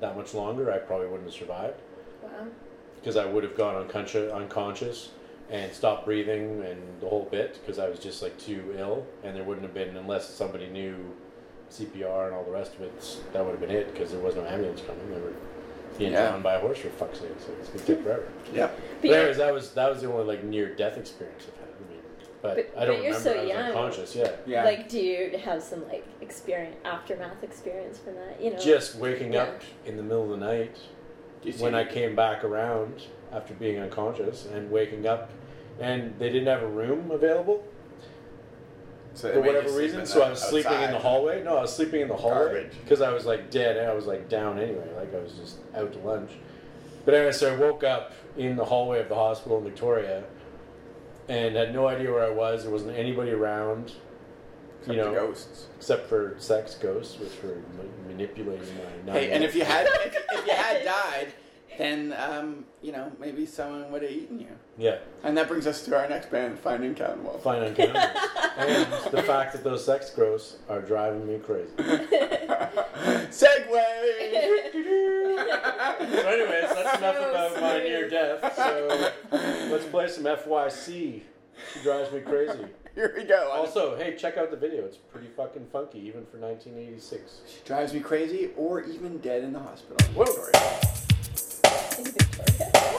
that 0.00 0.16
much 0.16 0.34
longer, 0.34 0.70
I 0.72 0.78
probably 0.78 1.06
wouldn't 1.06 1.24
have 1.28 1.34
survived 1.38 1.78
Wow. 2.22 2.46
because 2.96 3.16
I 3.16 3.24
would 3.26 3.44
have 3.44 3.56
gone 3.56 3.76
unconscious, 3.76 4.32
unconscious 4.32 5.10
and 5.50 5.72
stopped 5.72 6.04
breathing 6.04 6.62
and 6.62 6.80
the 7.00 7.08
whole 7.08 7.26
bit 7.30 7.58
because 7.60 7.78
I 7.78 7.88
was 7.88 7.98
just 7.98 8.22
like 8.22 8.38
too 8.38 8.74
ill, 8.78 9.04
and 9.24 9.34
there 9.36 9.42
wouldn't 9.44 9.64
have 9.64 9.74
been 9.74 9.96
unless 9.96 10.28
somebody 10.28 10.68
knew 10.68 10.94
CPR 11.70 12.26
and 12.26 12.34
all 12.34 12.44
the 12.44 12.50
rest 12.50 12.74
of 12.74 12.82
it. 12.82 13.16
That 13.32 13.44
would 13.44 13.52
have 13.52 13.60
been 13.60 13.70
it 13.70 13.92
because 13.92 14.10
there 14.10 14.20
was 14.20 14.34
no 14.36 14.44
ambulance 14.44 14.80
coming. 14.80 15.08
They 15.10 15.20
were 15.20 15.32
being 15.98 16.12
Yeah. 16.12 16.28
drawn 16.30 16.42
by 16.42 16.54
a 16.54 16.60
horse 16.60 16.78
for 16.78 16.88
fuck's 16.90 17.20
sake, 17.20 17.30
so 17.38 17.52
it's 17.60 17.68
gonna 17.68 17.84
take 17.84 18.02
forever. 18.04 18.28
Yep. 18.52 18.76
But 19.02 19.08
But 19.08 19.10
anyways, 19.18 19.36
that 19.38 19.52
was 19.52 19.70
that 19.74 19.90
was 19.90 20.02
the 20.02 20.10
only 20.12 20.24
like 20.24 20.44
near 20.44 20.74
death 20.74 20.96
experience 20.98 21.44
I've 21.48 21.58
had. 21.60 21.69
I 22.42 22.46
mean, 22.46 22.56
but, 22.56 22.72
But- 22.74 22.80
I 22.80 22.84
don't 22.84 22.96
but 22.96 23.04
you're 23.04 23.14
remember. 23.14 23.20
so 23.20 23.32
I 23.32 23.40
was 23.40 23.48
young. 23.48 23.62
unconscious. 23.62 24.16
Yeah. 24.16 24.30
Yeah. 24.46 24.64
Like, 24.64 24.88
do 24.88 24.98
you 24.98 25.38
have 25.38 25.62
some 25.62 25.86
like 25.88 26.06
experience, 26.20 26.76
aftermath 26.84 27.42
experience 27.42 27.98
from 27.98 28.14
that? 28.14 28.40
You 28.40 28.52
know, 28.52 28.58
Just 28.58 28.96
waking 28.96 29.32
Yeah. 29.34 29.42
up 29.42 29.62
in 29.86 29.96
the 29.96 30.02
middle 30.02 30.24
of 30.32 30.40
the 30.40 30.44
night 30.46 30.74
Do 31.42 31.48
you 31.48 31.52
see 31.52 31.62
when 31.62 31.74
I 31.74 31.84
came 31.84 32.14
back 32.16 32.44
around 32.44 33.02
after 33.32 33.54
being 33.54 33.78
unconscious 33.78 34.46
and 34.46 34.70
waking 34.70 35.06
up, 35.06 35.30
and 35.78 36.14
they 36.18 36.28
didn't 36.30 36.48
have 36.48 36.62
a 36.62 36.66
room 36.66 37.10
available 37.10 37.62
so 39.14 39.32
for 39.32 39.40
whatever 39.40 39.70
reason. 39.72 40.06
So 40.06 40.22
I 40.22 40.30
was 40.30 40.40
sleeping 40.40 40.80
in 40.82 40.90
the 40.92 40.98
hallway. 40.98 41.42
No, 41.42 41.56
I 41.58 41.62
was 41.62 41.74
sleeping 41.74 42.00
in 42.00 42.08
the 42.08 42.16
hallway 42.16 42.70
because 42.84 43.00
I 43.00 43.12
was 43.12 43.26
like 43.26 43.50
dead. 43.50 43.76
and 43.76 43.86
I 43.88 43.94
was 43.94 44.06
like 44.06 44.28
down 44.28 44.58
anyway. 44.58 44.86
Like 44.96 45.14
I 45.14 45.18
was 45.18 45.32
just 45.32 45.58
out 45.74 45.92
to 45.92 45.98
lunch. 46.00 46.32
But 47.04 47.14
anyway, 47.14 47.32
so 47.32 47.52
I 47.52 47.56
woke 47.56 47.82
up 47.82 48.12
in 48.36 48.56
the 48.56 48.64
hallway 48.64 49.00
of 49.00 49.08
the 49.08 49.14
hospital 49.14 49.58
in 49.58 49.64
Victoria, 49.64 50.22
and 51.28 51.56
had 51.56 51.72
no 51.74 51.86
idea 51.88 52.10
where 52.12 52.24
I 52.24 52.30
was. 52.30 52.62
There 52.64 52.72
wasn't 52.72 52.96
anybody 52.96 53.30
around. 53.32 53.92
Except 54.80 54.96
you 54.96 55.04
the 55.04 55.10
know, 55.10 55.14
ghosts. 55.26 55.66
except 55.76 56.08
for 56.08 56.36
sex 56.38 56.74
ghosts, 56.74 57.18
which 57.18 57.32
were 57.42 57.56
ma- 57.76 58.08
manipulating 58.08 58.66
my. 59.06 59.12
Hey, 59.12 59.30
and 59.32 59.44
if 59.44 59.54
you 59.54 59.62
had 59.64 59.86
if, 59.86 60.16
if 60.32 60.46
you 60.46 60.52
had 60.54 60.84
died, 60.84 61.32
then 61.76 62.14
um, 62.18 62.64
you 62.80 62.90
know 62.92 63.12
maybe 63.20 63.44
someone 63.44 63.90
would 63.92 64.00
have 64.02 64.10
eaten 64.10 64.40
you. 64.40 64.48
yeah, 64.78 64.98
And 65.22 65.36
that 65.36 65.48
brings 65.48 65.66
us 65.66 65.84
to 65.84 65.94
our 65.98 66.08
next 66.08 66.30
band, 66.30 66.58
Fine 66.58 66.82
Young 66.82 66.94
Cannibals. 66.94 67.42
fine 67.42 67.62
on 67.62 67.74
cameras, 67.74 68.06
and 68.56 68.86
the 69.12 69.22
fact 69.22 69.52
that 69.52 69.62
those 69.64 69.84
sex 69.84 70.08
ghosts 70.10 70.56
are 70.70 70.80
driving 70.80 71.26
me 71.26 71.38
crazy. 71.38 71.72
Segue. 73.30 73.84
So, 75.50 76.28
anyways, 76.28 76.68
that's 76.68 76.98
enough 76.98 77.16
So 77.16 77.30
about 77.30 77.60
my 77.60 77.78
near 77.78 78.08
death. 78.08 78.56
So 78.56 79.10
let's 79.70 79.86
play 79.86 80.08
some 80.08 80.24
FYC. 80.24 81.22
She 81.74 81.82
drives 81.82 82.12
me 82.12 82.20
crazy. 82.20 82.64
Here 82.94 83.12
we 83.16 83.24
go. 83.24 83.50
Also, 83.52 83.96
hey, 83.96 84.16
check 84.16 84.36
out 84.36 84.50
the 84.50 84.56
video. 84.56 84.84
It's 84.84 84.96
pretty 84.96 85.28
fucking 85.36 85.66
funky, 85.72 85.98
even 86.00 86.26
for 86.26 86.38
1986. 86.38 87.40
She 87.46 87.60
drives 87.64 87.94
me 87.94 88.00
crazy, 88.00 88.50
or 88.56 88.82
even 88.82 89.18
dead 89.18 89.44
in 89.44 89.52
the 89.52 89.60
hospital. 89.60 89.96
Whoa. 90.14 90.24
Victoria. 92.02 92.96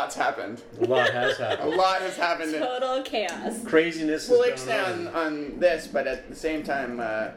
Lot's 0.00 0.14
happened. 0.16 0.62
A 0.80 0.84
lot 0.84 1.10
has 1.10 1.36
happened. 1.36 1.60
A 1.60 1.62
happened. 1.62 1.76
lot 1.76 2.00
has 2.00 2.16
happened. 2.16 2.52
Total 2.54 3.02
chaos. 3.02 3.62
Craziness 3.64 4.28
We'll 4.28 4.40
going 4.42 4.54
ixnay 4.54 4.84
on, 4.86 5.08
on. 5.08 5.14
on 5.16 5.58
this, 5.60 5.86
but 5.86 6.06
at 6.06 6.28
the 6.28 6.34
same 6.34 6.62
time, 6.62 7.00
uh, 7.00 7.28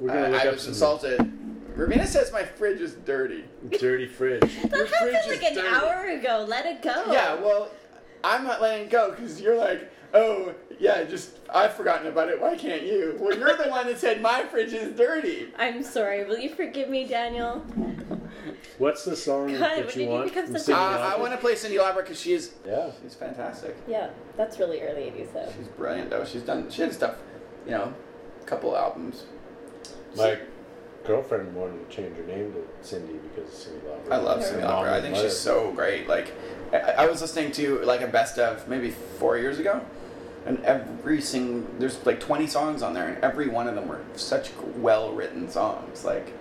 We're 0.00 0.08
gonna 0.08 0.26
uh, 0.26 0.28
look 0.30 0.42
I 0.42 0.48
up 0.48 0.54
was 0.54 0.62
some 0.62 0.70
insulted. 0.72 1.20
Ravina 1.76 2.06
says 2.06 2.32
my 2.32 2.44
fridge 2.44 2.80
is 2.80 2.94
dirty. 2.94 3.44
dirty 3.78 4.06
fridge. 4.06 4.40
That 4.40 4.70
fridge 4.70 4.90
happened 4.90 5.16
is 5.16 5.26
like 5.26 5.42
an 5.42 5.54
dirty. 5.56 5.68
hour 5.68 6.04
ago. 6.06 6.44
Let 6.48 6.66
it 6.66 6.82
go. 6.82 7.04
Yeah, 7.12 7.34
well, 7.34 7.70
I'm 8.22 8.44
not 8.44 8.62
letting 8.62 8.86
it 8.86 8.90
go 8.90 9.10
because 9.10 9.40
you're 9.40 9.56
like, 9.56 9.90
oh, 10.14 10.54
yeah, 10.78 11.04
just 11.04 11.38
I've 11.52 11.74
forgotten 11.74 12.06
about 12.06 12.28
it. 12.28 12.40
Why 12.40 12.56
can't 12.56 12.82
you? 12.82 13.16
Well, 13.20 13.36
you're 13.36 13.56
the 13.56 13.68
one 13.70 13.86
that 13.86 13.98
said 13.98 14.20
my 14.22 14.42
fridge 14.44 14.72
is 14.72 14.96
dirty. 14.96 15.48
I'm 15.58 15.82
sorry. 15.82 16.24
Will 16.24 16.38
you 16.38 16.54
forgive 16.54 16.88
me, 16.88 17.06
Daniel? 17.06 17.62
What's 18.78 19.04
the 19.04 19.14
song 19.16 19.52
God, 19.52 19.60
that 19.60 19.78
you 19.78 19.84
did 19.84 19.96
you 19.96 20.08
want? 20.08 20.24
become 20.26 20.46
from 20.46 20.58
such 20.58 20.68
a- 20.68 20.72
Cyndi 20.78 20.94
Uh, 21.12 21.14
I 21.16 21.20
want 21.20 21.32
to 21.32 21.38
play 21.38 21.52
Cyndi 21.54 21.78
Lauper 21.78 21.96
because 21.98 22.20
she's 22.20 22.52
Yeah. 22.66 22.90
she's 23.02 23.14
fantastic. 23.14 23.76
Yeah, 23.86 24.10
that's 24.36 24.58
really 24.58 24.80
early 24.82 25.02
80s 25.02 25.32
though. 25.32 25.48
She's 25.56 25.68
brilliant 25.68 26.10
though. 26.10 26.24
She's 26.24 26.42
done 26.42 26.68
she 26.70 26.82
had 26.82 26.92
stuff, 26.92 27.16
you 27.66 27.70
know, 27.72 27.94
a 28.42 28.44
couple 28.46 28.76
albums. 28.76 29.24
My 30.16 30.38
girlfriend 31.04 31.54
wanted 31.54 31.88
to 31.88 31.94
change 31.96 32.16
her 32.16 32.24
name 32.24 32.52
to 32.52 32.86
Cindy 32.86 33.14
because 33.34 33.52
of 33.66 33.72
Cyndi 33.74 33.80
Lauper. 33.82 34.12
I 34.12 34.16
love 34.16 34.42
Cindy 34.44 34.64
mom 34.64 34.84
Lauper. 34.86 34.92
I 34.92 35.00
think 35.00 35.16
she's 35.16 35.36
so 35.36 35.70
great. 35.72 36.08
Like, 36.08 36.32
I, 36.72 36.78
I 36.78 37.06
was 37.06 37.20
listening 37.22 37.52
to 37.52 37.78
like 37.82 38.00
a 38.00 38.08
best 38.08 38.38
of 38.38 38.66
maybe 38.68 38.90
four 38.90 39.38
years 39.38 39.58
ago, 39.60 39.80
and 40.46 40.62
every 40.64 41.20
sing 41.20 41.66
there's 41.78 42.04
like 42.04 42.20
20 42.20 42.46
songs 42.46 42.82
on 42.82 42.94
there, 42.94 43.08
and 43.08 43.24
every 43.24 43.48
one 43.48 43.66
of 43.68 43.74
them 43.74 43.88
were 43.88 44.02
such 44.14 44.50
well 44.76 45.12
written 45.12 45.48
songs. 45.50 46.04
Like, 46.04 46.32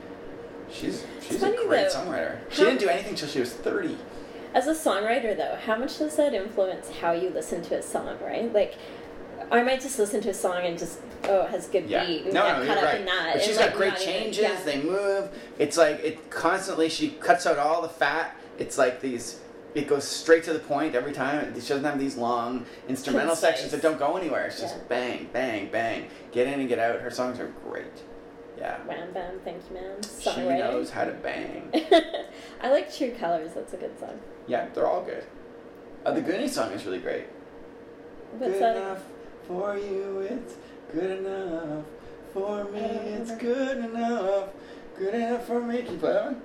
she's 0.71 1.05
she's 1.21 1.41
a 1.43 1.51
great 1.67 1.91
though. 1.91 1.99
songwriter. 1.99 2.37
She 2.49 2.63
didn't 2.63 2.79
do 2.79 2.89
anything 2.89 3.15
till 3.15 3.27
she 3.29 3.39
was 3.39 3.53
30. 3.53 3.97
As 4.53 4.67
a 4.67 4.73
songwriter, 4.73 5.35
though, 5.35 5.57
how 5.65 5.75
much 5.77 5.97
does 5.97 6.15
that 6.17 6.33
influence 6.33 6.89
how 7.01 7.11
you 7.11 7.29
listen 7.29 7.61
to 7.63 7.75
a 7.79 7.81
song, 7.81 8.17
right? 8.23 8.53
Like, 8.53 8.75
I 9.51 9.63
might 9.63 9.81
just 9.81 9.97
listen 9.97 10.21
to 10.21 10.29
a 10.29 10.33
song 10.33 10.61
and 10.63 10.77
just, 10.77 10.99
oh, 11.23 11.41
it 11.45 11.49
has 11.49 11.65
good 11.67 11.89
Yeah. 11.89 12.05
beat. 12.05 12.25
and 12.25 12.33
No, 12.35 12.43
get 12.43 12.59
no, 12.59 12.65
caught 12.67 12.77
up 12.77 12.83
right. 12.83 12.99
in 12.99 13.05
that. 13.05 13.31
But 13.33 13.43
she's 13.43 13.57
got 13.57 13.67
like, 13.69 13.75
great 13.75 13.89
not 13.93 14.01
even- 14.01 14.13
changes. 14.13 14.43
yeah. 14.43 14.59
They 14.63 14.81
move. 14.83 15.29
It's 15.57 15.75
like 15.75 15.99
it 16.03 16.29
constantly. 16.29 16.89
She 16.89 17.09
cuts 17.11 17.47
out 17.47 17.57
all 17.57 17.81
the 17.81 17.89
fat. 17.89 18.35
It's 18.59 18.77
like 18.77 19.01
these. 19.01 19.39
It 19.75 19.87
goes 19.87 20.03
straight 20.07 20.43
to 20.45 20.53
the 20.53 20.59
point 20.59 20.93
every 20.95 21.13
time. 21.13 21.53
She 21.55 21.59
doesn't 21.67 21.83
have 21.83 21.97
these 21.99 22.15
long 22.15 22.65
instrumental 22.87 23.29
Concise. 23.35 23.41
sections 23.49 23.71
that 23.71 23.81
don't 23.81 23.97
go 23.97 24.17
anywhere. 24.17 24.45
It's 24.45 24.59
just 24.61 24.75
Yeah. 24.75 24.83
bang, 24.87 25.29
bang, 25.33 25.69
bang. 25.71 26.07
Get 26.31 26.47
in 26.47 26.59
and 26.59 26.69
get 26.69 26.77
out. 26.79 26.99
Her 26.99 27.09
songs 27.09 27.39
are 27.39 27.51
great. 27.67 27.85
Yeah. 28.57 28.77
Wham 28.85 29.11
bam, 29.13 29.39
thank 29.43 29.63
you, 29.69 29.75
man. 29.75 29.95
She 30.03 30.29
Songwriter. 30.29 30.59
knows 30.59 30.91
how 30.91 31.05
to 31.05 31.11
bang. 31.11 31.71
I 32.61 32.69
like 32.69 32.93
True 32.95 33.11
Colors. 33.19 33.53
That's 33.55 33.73
a 33.73 33.77
good 33.77 33.99
song. 33.99 34.19
Yeah, 34.47 34.67
they're 34.73 34.87
all 34.87 35.01
good. 35.03 35.23
Uh, 36.05 36.11
the 36.11 36.21
Goonies 36.21 36.53
song 36.53 36.71
is 36.71 36.85
really 36.85 36.99
great. 36.99 37.25
What's 38.37 38.53
good 38.53 38.61
that? 38.61 38.75
enough 38.77 39.03
for 39.47 39.75
you, 39.77 40.19
it's 40.19 40.55
good 40.93 41.19
enough. 41.25 41.83
For 42.33 42.63
me, 42.65 42.79
it's 42.79 43.31
good 43.35 43.77
enough. 43.79 44.49
Good 44.97 45.13
enough 45.15 45.45
for 45.45 45.59
me. 45.61 45.81
Can 45.83 45.93
you 45.93 45.99
play 45.99 46.13
that 46.13 46.25
one? 46.25 46.41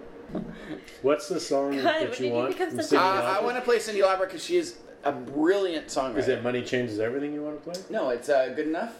What's 1.02 1.28
the 1.28 1.40
song 1.40 1.76
God, 1.76 1.84
that 1.84 2.00
you 2.02 2.08
did 2.08 2.20
you 2.20 2.32
want? 2.32 2.48
become 2.50 2.70
from 2.70 2.82
such 2.82 2.92
a- 2.92 2.96
Cyndi 3.02 3.18
Uh, 3.20 3.38
I 3.40 3.44
want 3.44 3.56
to 3.56 3.62
play 3.62 3.76
Cyndi 3.78 4.02
Lauper 4.02 4.20
because 4.26 4.44
she 4.44 4.56
is 4.56 4.76
a 5.04 5.12
brilliant 5.12 5.86
songwriter. 5.86 6.18
Is 6.18 6.28
it 6.28 6.42
Money 6.42 6.62
Changes 6.62 6.98
Everything 7.00 7.32
you 7.32 7.42
want 7.42 7.62
to 7.64 7.70
play? 7.70 7.80
No, 7.90 8.10
it's 8.10 8.28
uh, 8.28 8.52
good 8.54 8.66
enough. 8.68 8.94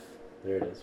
There 0.44 0.56
it 0.58 0.62
is. 0.64 0.82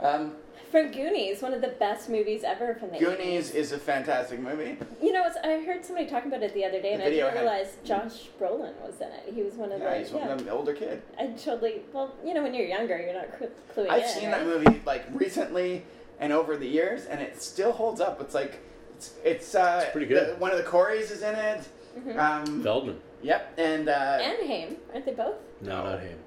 Um, 0.00 0.32
From 0.70 0.90
Goonies, 0.90 1.42
one 1.42 1.52
of 1.54 1.60
the 1.60 1.68
best 1.68 2.08
movies 2.08 2.42
ever 2.44 2.74
from 2.74 2.90
the 2.90 2.98
Goonies 2.98 3.50
is 3.52 3.72
a 3.72 3.78
fantastic 3.78 4.40
movie. 4.40 4.76
You 5.02 5.12
know, 5.12 5.24
I 5.44 5.58
heard 5.64 5.84
somebody 5.84 6.06
talking 6.08 6.30
about 6.30 6.42
it 6.42 6.54
the 6.54 6.64
other 6.64 6.80
day, 6.82 6.92
and 6.94 7.02
I 7.02 7.10
didn't 7.10 7.30
had- 7.30 7.34
realize 7.42 7.76
Josh 7.84 8.28
Brolin 8.40 8.72
was 8.84 9.00
in 9.00 9.08
it. 9.08 9.32
He 9.34 9.42
was 9.42 9.54
one 9.54 9.70
of 9.72 9.80
Yeah, 9.80 9.90
the. 9.92 9.98
he's 9.98 10.10
yeah. 10.10 10.18
one 10.18 10.30
of 10.30 10.44
the 10.44 10.50
older 10.50 10.74
kid. 10.74 11.02
I 11.18 11.26
totally. 11.28 11.82
Well, 11.92 12.14
you 12.24 12.34
know, 12.34 12.42
when 12.42 12.54
you're 12.54 12.66
younger, 12.66 12.98
you're 12.98 13.14
not 13.14 13.28
cl- 13.38 13.50
cluing 13.74 13.90
I've 13.90 14.02
in. 14.02 14.08
seen 14.08 14.30
right? 14.30 14.38
that 14.38 14.46
movie 14.46 14.80
like 14.86 15.04
recently 15.12 15.84
and 16.20 16.32
over 16.32 16.56
the 16.56 16.68
years, 16.68 17.04
and 17.06 17.20
it 17.20 17.40
still 17.42 17.72
holds 17.72 18.00
up. 18.00 18.20
It's 18.20 18.34
like 18.34 18.60
it's 19.02 19.12
it's, 19.24 19.54
uh, 19.54 19.80
It's 19.84 19.92
pretty 19.92 20.06
good. 20.06 20.30
the- 20.36 20.40
one 20.40 20.50
of 20.50 20.56
the 20.58 20.64
Corys 20.64 21.10
is 21.10 21.22
in 21.22 21.34
it. 21.34 21.60
Mhm. 21.98 22.18
Um, 22.18 22.62
Feldman. 22.62 23.00
yep, 23.22 23.52
and 23.58 23.88
uh, 23.88 24.18
And 24.22 24.46
Haim, 24.48 24.76
aren't 24.92 25.04
they 25.06 25.12
both? 25.12 25.34
No, 25.60 25.84
not 25.84 26.00
Haim. 26.00 26.18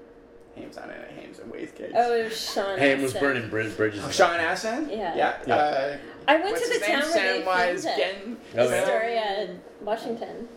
Haim's 0.54 0.76
not 0.76 0.84
in 0.86 0.90
it. 0.92 1.10
Haim's 1.18 1.38
in 1.38 1.50
Waste 1.50 1.74
Case. 1.74 1.92
Oh, 1.94 2.14
it 2.14 2.24
was 2.24 2.52
Sean. 2.52 2.78
Ham 2.78 3.02
was 3.02 3.14
Astin. 3.14 3.28
burning 3.28 3.48
brid- 3.50 3.76
bridges. 3.76 4.02
Oh, 4.06 4.10
Sean 4.10 4.38
Astin? 4.40 4.88
Yeah. 4.88 5.14
Yeah. 5.14 5.36
Yeah. 5.46 5.54
Uh, 5.54 5.96
I 6.28 6.36
went 6.40 6.56
to 6.56 6.62
his 6.62 6.80
the 6.80 6.86
name? 6.86 7.00
town 7.00 7.10
where 7.10 7.32
they 7.38 7.42
Samwise 7.42 7.82
filmed 7.82 7.84
it. 7.84 7.96
Gen- 7.96 8.36
Oh. 8.56 8.70
Astoria, 8.70 9.56
Washington. 9.82 10.48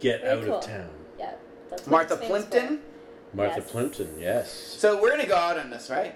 Get 0.00 0.20
Very 0.22 0.38
out 0.38 0.44
cool. 0.44 0.54
of 0.58 0.64
town. 0.64 0.90
Yeah. 1.18 1.32
That's 1.70 1.86
Martha 1.86 2.14
it's 2.14 2.26
Plimpton. 2.26 2.80
Martha 3.34 3.60
Yes. 3.60 3.70
Plimpton, 3.70 4.18
yes. 4.20 4.52
So 4.52 5.00
we're 5.00 5.10
gonna 5.10 5.26
go 5.26 5.36
out 5.36 5.58
on 5.58 5.70
this, 5.70 5.88
right? 5.90 6.14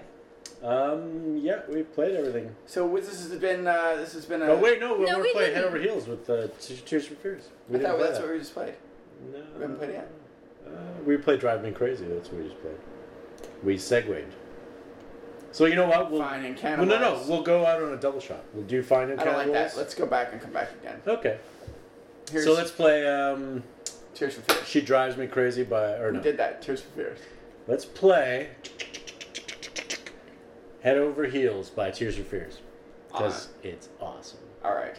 Um, 0.65 1.37
yeah, 1.37 1.61
we've 1.69 1.91
played 1.93 2.15
everything. 2.15 2.55
So 2.65 2.87
this 2.95 3.07
has 3.29 3.39
been 3.39 3.67
uh, 3.67 3.95
this 3.97 4.13
has 4.13 4.25
been 4.25 4.41
a. 4.41 4.45
Oh 4.45 4.57
wait, 4.57 4.79
no, 4.79 4.97
we 4.97 5.05
No, 5.05 5.17
were 5.17 5.23
we 5.23 5.31
playing 5.33 5.53
Head 5.53 5.61
didn't. 5.61 5.75
Over 5.75 5.79
Heels 5.79 6.07
with 6.07 6.27
uh, 6.29 6.47
Te- 6.59 6.77
Tears 6.85 7.05
for 7.05 7.13
Fears. 7.15 7.49
We 7.69 7.79
I 7.79 7.83
thought 7.83 7.99
that's 7.99 8.17
that. 8.17 8.23
what 8.23 8.33
we 8.33 8.39
just 8.39 8.53
played. 8.55 8.73
No, 9.31 9.39
We 9.55 9.61
haven't 9.61 9.77
played 9.77 9.89
it 9.91 9.93
yet. 9.93 10.11
Uh, 10.65 10.69
we 11.05 11.17
played 11.17 11.39
Drive 11.39 11.63
Me 11.63 11.71
Crazy. 11.71 12.05
That's 12.05 12.29
what 12.29 12.41
we 12.41 12.49
just 12.49 12.59
played. 12.61 12.77
We 13.63 13.77
segued. 13.77 14.33
So 15.51 15.65
you 15.65 15.75
know 15.75 15.87
what? 15.87 16.11
We'll, 16.11 16.21
Fine 16.21 16.43
and 16.45 16.55
well, 16.55 16.61
cannibals. 16.61 16.89
no, 16.89 16.99
no, 16.99 17.23
we'll 17.29 17.43
go 17.43 17.65
out 17.65 17.81
on 17.83 17.93
a 17.93 17.97
double 17.97 18.19
shot. 18.19 18.43
We'll 18.53 18.65
do 18.65 18.81
Fine 18.81 19.11
and 19.11 19.21
I 19.21 19.23
don't 19.23 19.33
like 19.35 19.45
Cannibals. 19.47 19.73
that. 19.73 19.79
Let's 19.79 19.93
go 19.93 20.05
back 20.07 20.29
and 20.33 20.41
come 20.41 20.51
back 20.51 20.69
again. 20.81 20.99
Okay. 21.07 21.37
Here's 22.31 22.43
so 22.43 22.53
let's 22.53 22.71
play 22.71 23.07
um, 23.07 23.61
Tears 24.15 24.33
for 24.33 24.41
Fears. 24.41 24.67
She 24.67 24.81
Drives 24.81 25.15
Me 25.15 25.27
Crazy 25.27 25.63
by 25.63 25.93
or 25.93 26.11
no? 26.11 26.17
We 26.17 26.23
did 26.23 26.37
that. 26.37 26.63
Tears 26.63 26.81
for 26.81 26.89
Fears. 26.89 27.19
Let's 27.67 27.85
play 27.85 28.49
Head 30.85 30.99
Over 30.99 31.25
Heels 31.25 31.71
by 31.71 31.89
Tears 31.89 32.15
for 32.15 32.21
Fears 32.21 32.59
because 33.07 33.47
it's 33.63 33.89
awesome. 33.99 34.37
All 34.63 34.75
right. 34.75 34.95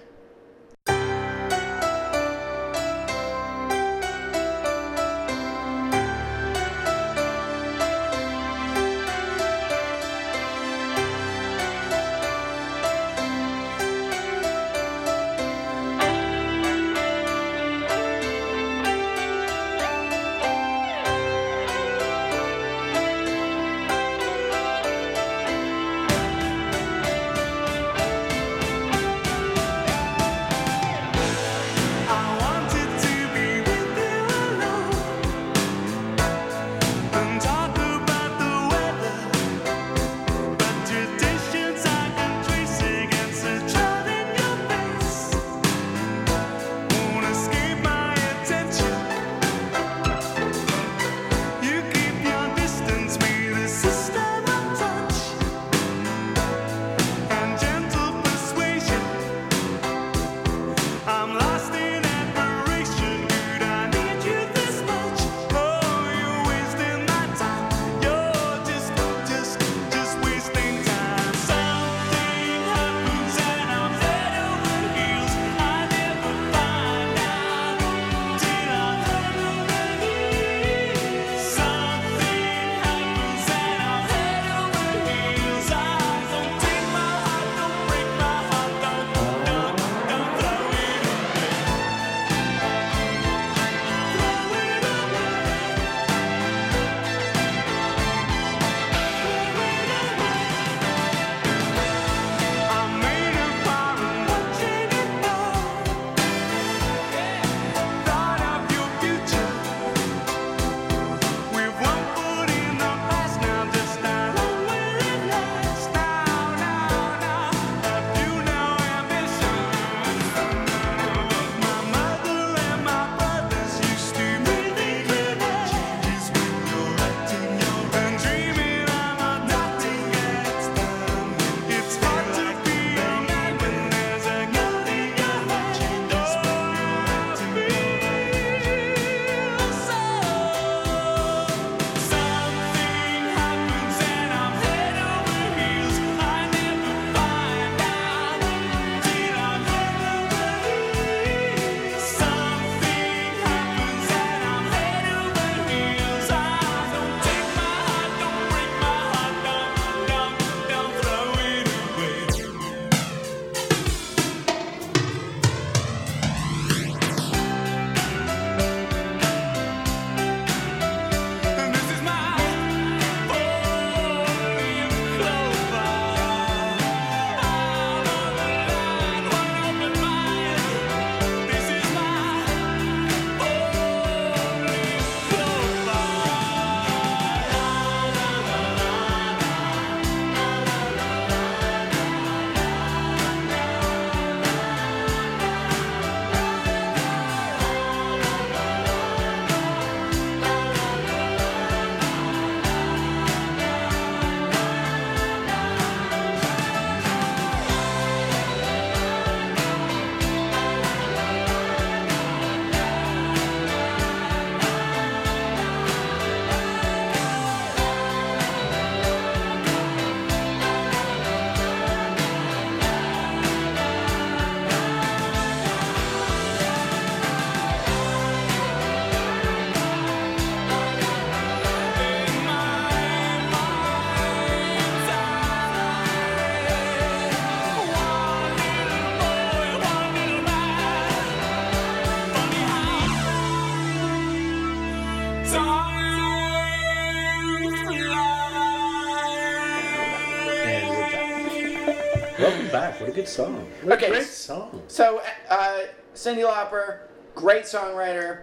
Back. 253.27 253.39
What 253.39 253.49
a 253.49 253.59
good 253.59 253.59
song. 253.59 253.67
What 253.83 253.93
Okay. 253.99 254.07
a 254.07 254.11
great 254.11 254.27
song. 254.27 254.83
So, 254.89 255.23
uh, 255.49 255.81
Cyndi 256.15 256.45
Lauper, 256.49 256.99
great 257.35 257.65
songwriter. 257.65 258.43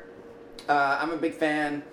Uh, 0.69 0.97
I'm 1.01 1.11
a 1.11 1.17
big 1.17 1.33
fan. 1.33 1.83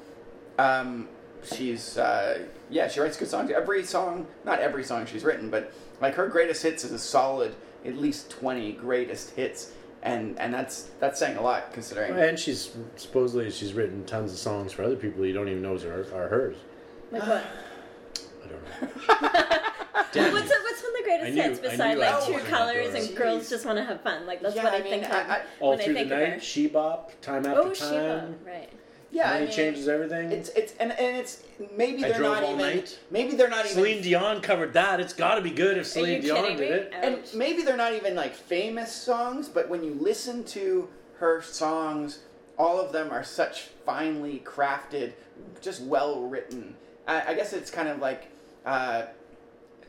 Um, 0.58 1.08
she's, 1.42 1.96
uh, 1.98 2.46
yeah, 2.68 2.88
she 2.88 3.00
writes 3.00 3.16
good 3.16 3.28
songs. 3.28 3.50
Every 3.50 3.84
song, 3.84 4.26
not 4.44 4.58
every 4.60 4.84
song 4.84 5.06
she's 5.06 5.24
written, 5.24 5.50
but 5.50 5.72
like 6.00 6.14
her 6.14 6.28
greatest 6.28 6.62
hits 6.62 6.84
is 6.84 6.92
a 6.92 6.98
solid, 6.98 7.54
at 7.84 7.96
least 7.96 8.30
20 8.30 8.72
greatest 8.72 9.30
hits. 9.30 9.72
And, 10.02 10.38
and 10.38 10.54
that's 10.54 10.88
that's 10.98 11.18
saying 11.18 11.36
a 11.36 11.42
lot 11.42 11.74
considering. 11.74 12.12
And 12.14 12.38
she's 12.38 12.70
supposedly 12.96 13.50
she's 13.50 13.74
written 13.74 14.02
tons 14.06 14.32
of 14.32 14.38
songs 14.38 14.72
for 14.72 14.82
other 14.82 14.96
people 14.96 15.26
you 15.26 15.34
don't 15.34 15.48
even 15.48 15.60
know 15.60 15.74
are, 15.76 16.06
are 16.14 16.28
hers. 16.28 16.56
Like 17.12 17.26
what? 17.26 17.44
I 18.42 18.48
don't 18.48 19.50
know. 19.50 19.56
Damn 20.12 20.32
What's 20.32 20.50
you. 20.50 20.56
what's 20.62 20.84
on 20.84 20.92
the 20.92 21.02
greatest 21.04 21.32
knew- 21.34 21.42
hits 21.42 21.58
I 21.60 21.62
beside 21.70 21.94
knew 21.94 22.00
like 22.00 22.14
was 22.14 22.26
True 22.26 22.38
Colors 22.44 22.94
and. 22.94 23.16
Girls 23.16 23.50
Just 23.50 23.64
Want 23.66 23.78
to 23.78 23.84
Have 23.84 24.00
Fun? 24.02 24.26
Like 24.26 24.40
that's 24.42 24.54
Yeah, 24.56 24.64
what 24.64 24.72
I 24.74 24.76
I, 24.78 24.82
mean, 24.82 24.90
think 24.90 25.04
I- 25.04 25.20
of 25.20 25.30
I- 25.30 25.42
All 25.60 25.70
when 25.70 25.80
I 25.80 25.84
through 25.84 25.94
the 25.94 26.00
think 26.00 26.12
of 26.12 26.18
her. 26.18 26.28
night, 26.28 26.42
she 26.42 26.66
bop, 26.68 27.20
time 27.20 27.46
after 27.46 27.60
Oh, 27.60 27.64
time. 27.64 27.74
Shiva, 27.74 28.34
right? 28.46 28.68
yeah, 29.12 29.28
I 29.30 29.34
Money 29.34 29.46
mean, 29.46 29.54
changes 29.54 29.88
everything. 29.88 30.32
It's 30.32 30.48
it's 30.50 30.74
and, 30.78 30.92
and 30.92 31.16
it's 31.16 31.42
maybe 31.76 32.04
I 32.04 32.08
they're 32.10 32.18
drove 32.18 32.34
not 32.34 32.42
all 32.44 32.54
even 32.54 32.66
night. 32.76 32.98
maybe 33.10 33.34
they're 33.36 33.48
not 33.48 33.66
Celine 33.66 33.92
even 33.98 34.04
Dion 34.04 34.40
covered 34.40 34.72
that. 34.74 35.00
It's 35.00 35.12
got 35.12 35.34
to 35.36 35.40
be 35.42 35.50
good 35.50 35.76
if 35.78 35.82
Are 35.86 35.88
Celine 35.88 36.22
you 36.22 36.32
Dion 36.34 36.44
did 36.56 36.58
me? 36.60 36.66
it. 36.66 36.92
and 36.94 37.18
maybe 37.34 37.62
they're 37.62 37.76
not 37.76 37.92
even 37.94 38.14
like 38.14 38.34
famous 38.34 38.92
songs, 38.92 39.48
but 39.48 39.68
when 39.68 39.82
you 39.84 39.94
listen 39.94 40.44
to 40.44 40.88
her 41.18 41.42
songs, 41.42 42.20
all 42.58 42.80
of 42.80 42.92
them 42.92 43.10
are 43.10 43.24
such 43.24 43.62
finely 43.84 44.42
crafted, 44.44 45.12
just 45.60 45.82
well 45.82 46.22
written. 46.22 46.76
I, 47.06 47.28
I 47.32 47.34
guess 47.34 47.52
it's 47.52 47.70
kind 47.70 47.88
of 47.88 47.98
like, 47.98 48.28
uh, 48.64 49.02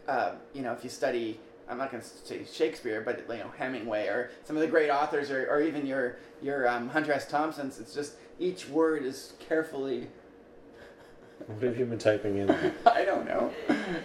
uh, 0.07 0.33
you 0.53 0.61
know, 0.61 0.73
if 0.73 0.83
you 0.83 0.89
study, 0.89 1.39
I'm 1.69 1.77
not 1.77 1.91
going 1.91 2.01
to 2.03 2.09
say 2.09 2.45
Shakespeare, 2.51 3.01
but 3.01 3.25
you 3.29 3.37
know 3.37 3.51
Hemingway 3.57 4.07
or 4.07 4.31
some 4.43 4.55
of 4.55 4.61
the 4.61 4.67
great 4.67 4.89
authors, 4.89 5.31
or, 5.31 5.47
or 5.49 5.61
even 5.61 5.85
your 5.85 6.17
your 6.41 6.67
um, 6.67 6.89
Hunter 6.89 7.13
S. 7.13 7.27
Thompson's. 7.27 7.79
It's 7.79 7.93
just 7.93 8.13
each 8.39 8.67
word 8.69 9.03
is 9.03 9.33
carefully. 9.39 10.07
What 11.47 11.63
have 11.63 11.79
you 11.79 11.85
been 11.85 11.97
typing 11.97 12.37
in? 12.37 12.51
I 12.85 13.03
don't 13.03 13.25
know. 13.25 13.51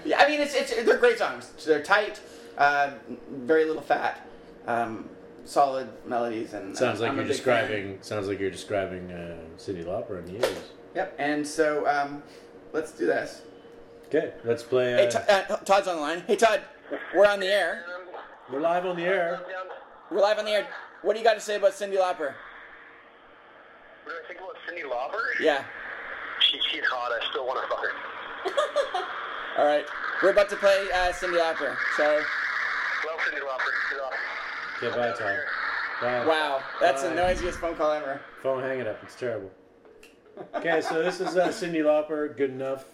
Yeah, 0.06 0.20
I 0.20 0.26
mean, 0.28 0.40
it's 0.40 0.54
it's 0.54 0.74
they're 0.84 0.96
great 0.96 1.18
songs. 1.18 1.52
They're 1.66 1.82
tight, 1.82 2.18
uh, 2.56 2.92
very 3.30 3.66
little 3.66 3.82
fat, 3.82 4.26
um, 4.66 5.10
solid 5.44 5.86
melodies, 6.06 6.54
and 6.54 6.74
Sounds 6.74 7.00
like 7.00 7.10
I'm 7.10 7.16
you're 7.16 7.26
big 7.26 7.36
fan. 7.36 7.64
describing. 7.68 7.98
Sounds 8.00 8.26
like 8.26 8.40
you're 8.40 8.50
describing 8.50 9.12
uh, 9.12 9.36
Cyndi 9.58 9.84
Lauper 9.84 10.18
and 10.18 10.28
years. 10.30 10.58
Yep. 10.94 11.14
And 11.18 11.46
so 11.46 11.86
um, 11.86 12.22
let's 12.72 12.92
do 12.92 13.04
this. 13.04 13.42
Okay, 14.08 14.32
let's 14.44 14.62
play. 14.62 14.92
Hey, 14.92 15.06
Uh, 15.06 15.10
T- 15.10 15.52
uh, 15.52 15.56
Todd's 15.58 15.88
on 15.88 15.96
the 15.96 16.02
line. 16.02 16.22
Hey, 16.26 16.36
Todd, 16.36 16.60
we're 17.14 17.26
on 17.26 17.40
the 17.40 17.48
air. 17.48 17.84
we're 18.52 18.60
live 18.60 18.86
on 18.86 18.96
the 18.96 19.04
air. 19.04 19.40
We're 20.10 20.20
live 20.20 20.38
on 20.38 20.44
the 20.44 20.52
air. 20.52 20.66
What 21.02 21.14
do 21.14 21.18
you 21.18 21.24
got 21.24 21.34
to 21.34 21.40
say 21.40 21.56
about 21.56 21.72
Cyndi 21.72 21.96
Lauper? 21.98 22.34
What 24.04 24.06
do 24.06 24.12
I 24.12 24.28
think 24.28 24.38
about 24.40 24.56
Cyndi 24.68 24.84
Lauper? 24.88 25.20
Yeah. 25.40 25.64
She, 26.40 26.60
she's 26.70 26.84
hot. 26.84 27.10
I 27.12 27.30
still 27.30 27.46
want 27.46 27.60
to 27.62 27.68
fuck 27.68 27.84
her. 27.84 29.02
All 29.62 29.66
right. 29.66 29.84
We're 30.22 30.30
about 30.30 30.48
to 30.50 30.56
play 30.56 30.86
uh, 30.94 31.12
Cyndi 31.12 31.38
Lauper. 31.40 31.76
So, 31.96 32.04
Love 32.04 33.18
Cyndi 33.20 33.40
Lauper. 33.40 33.72
She's 33.90 33.98
awesome. 34.00 34.88
Okay, 34.88 34.96
bye, 34.96 35.12
Tom. 35.18 35.36
Bye. 36.00 36.26
wow, 36.26 36.62
that's 36.78 37.02
the 37.02 37.14
noisiest 37.14 37.58
phone 37.58 37.74
call 37.74 37.90
ever. 37.90 38.20
Phone, 38.42 38.62
hang 38.62 38.80
it 38.80 38.86
up. 38.86 38.98
It's 39.02 39.14
terrible. 39.14 39.50
Okay, 40.54 40.82
so 40.82 41.02
this 41.02 41.20
is 41.20 41.36
uh, 41.38 41.48
Cyndi 41.48 41.82
Lauper. 41.82 42.36
Good 42.36 42.50
enough 42.50 42.84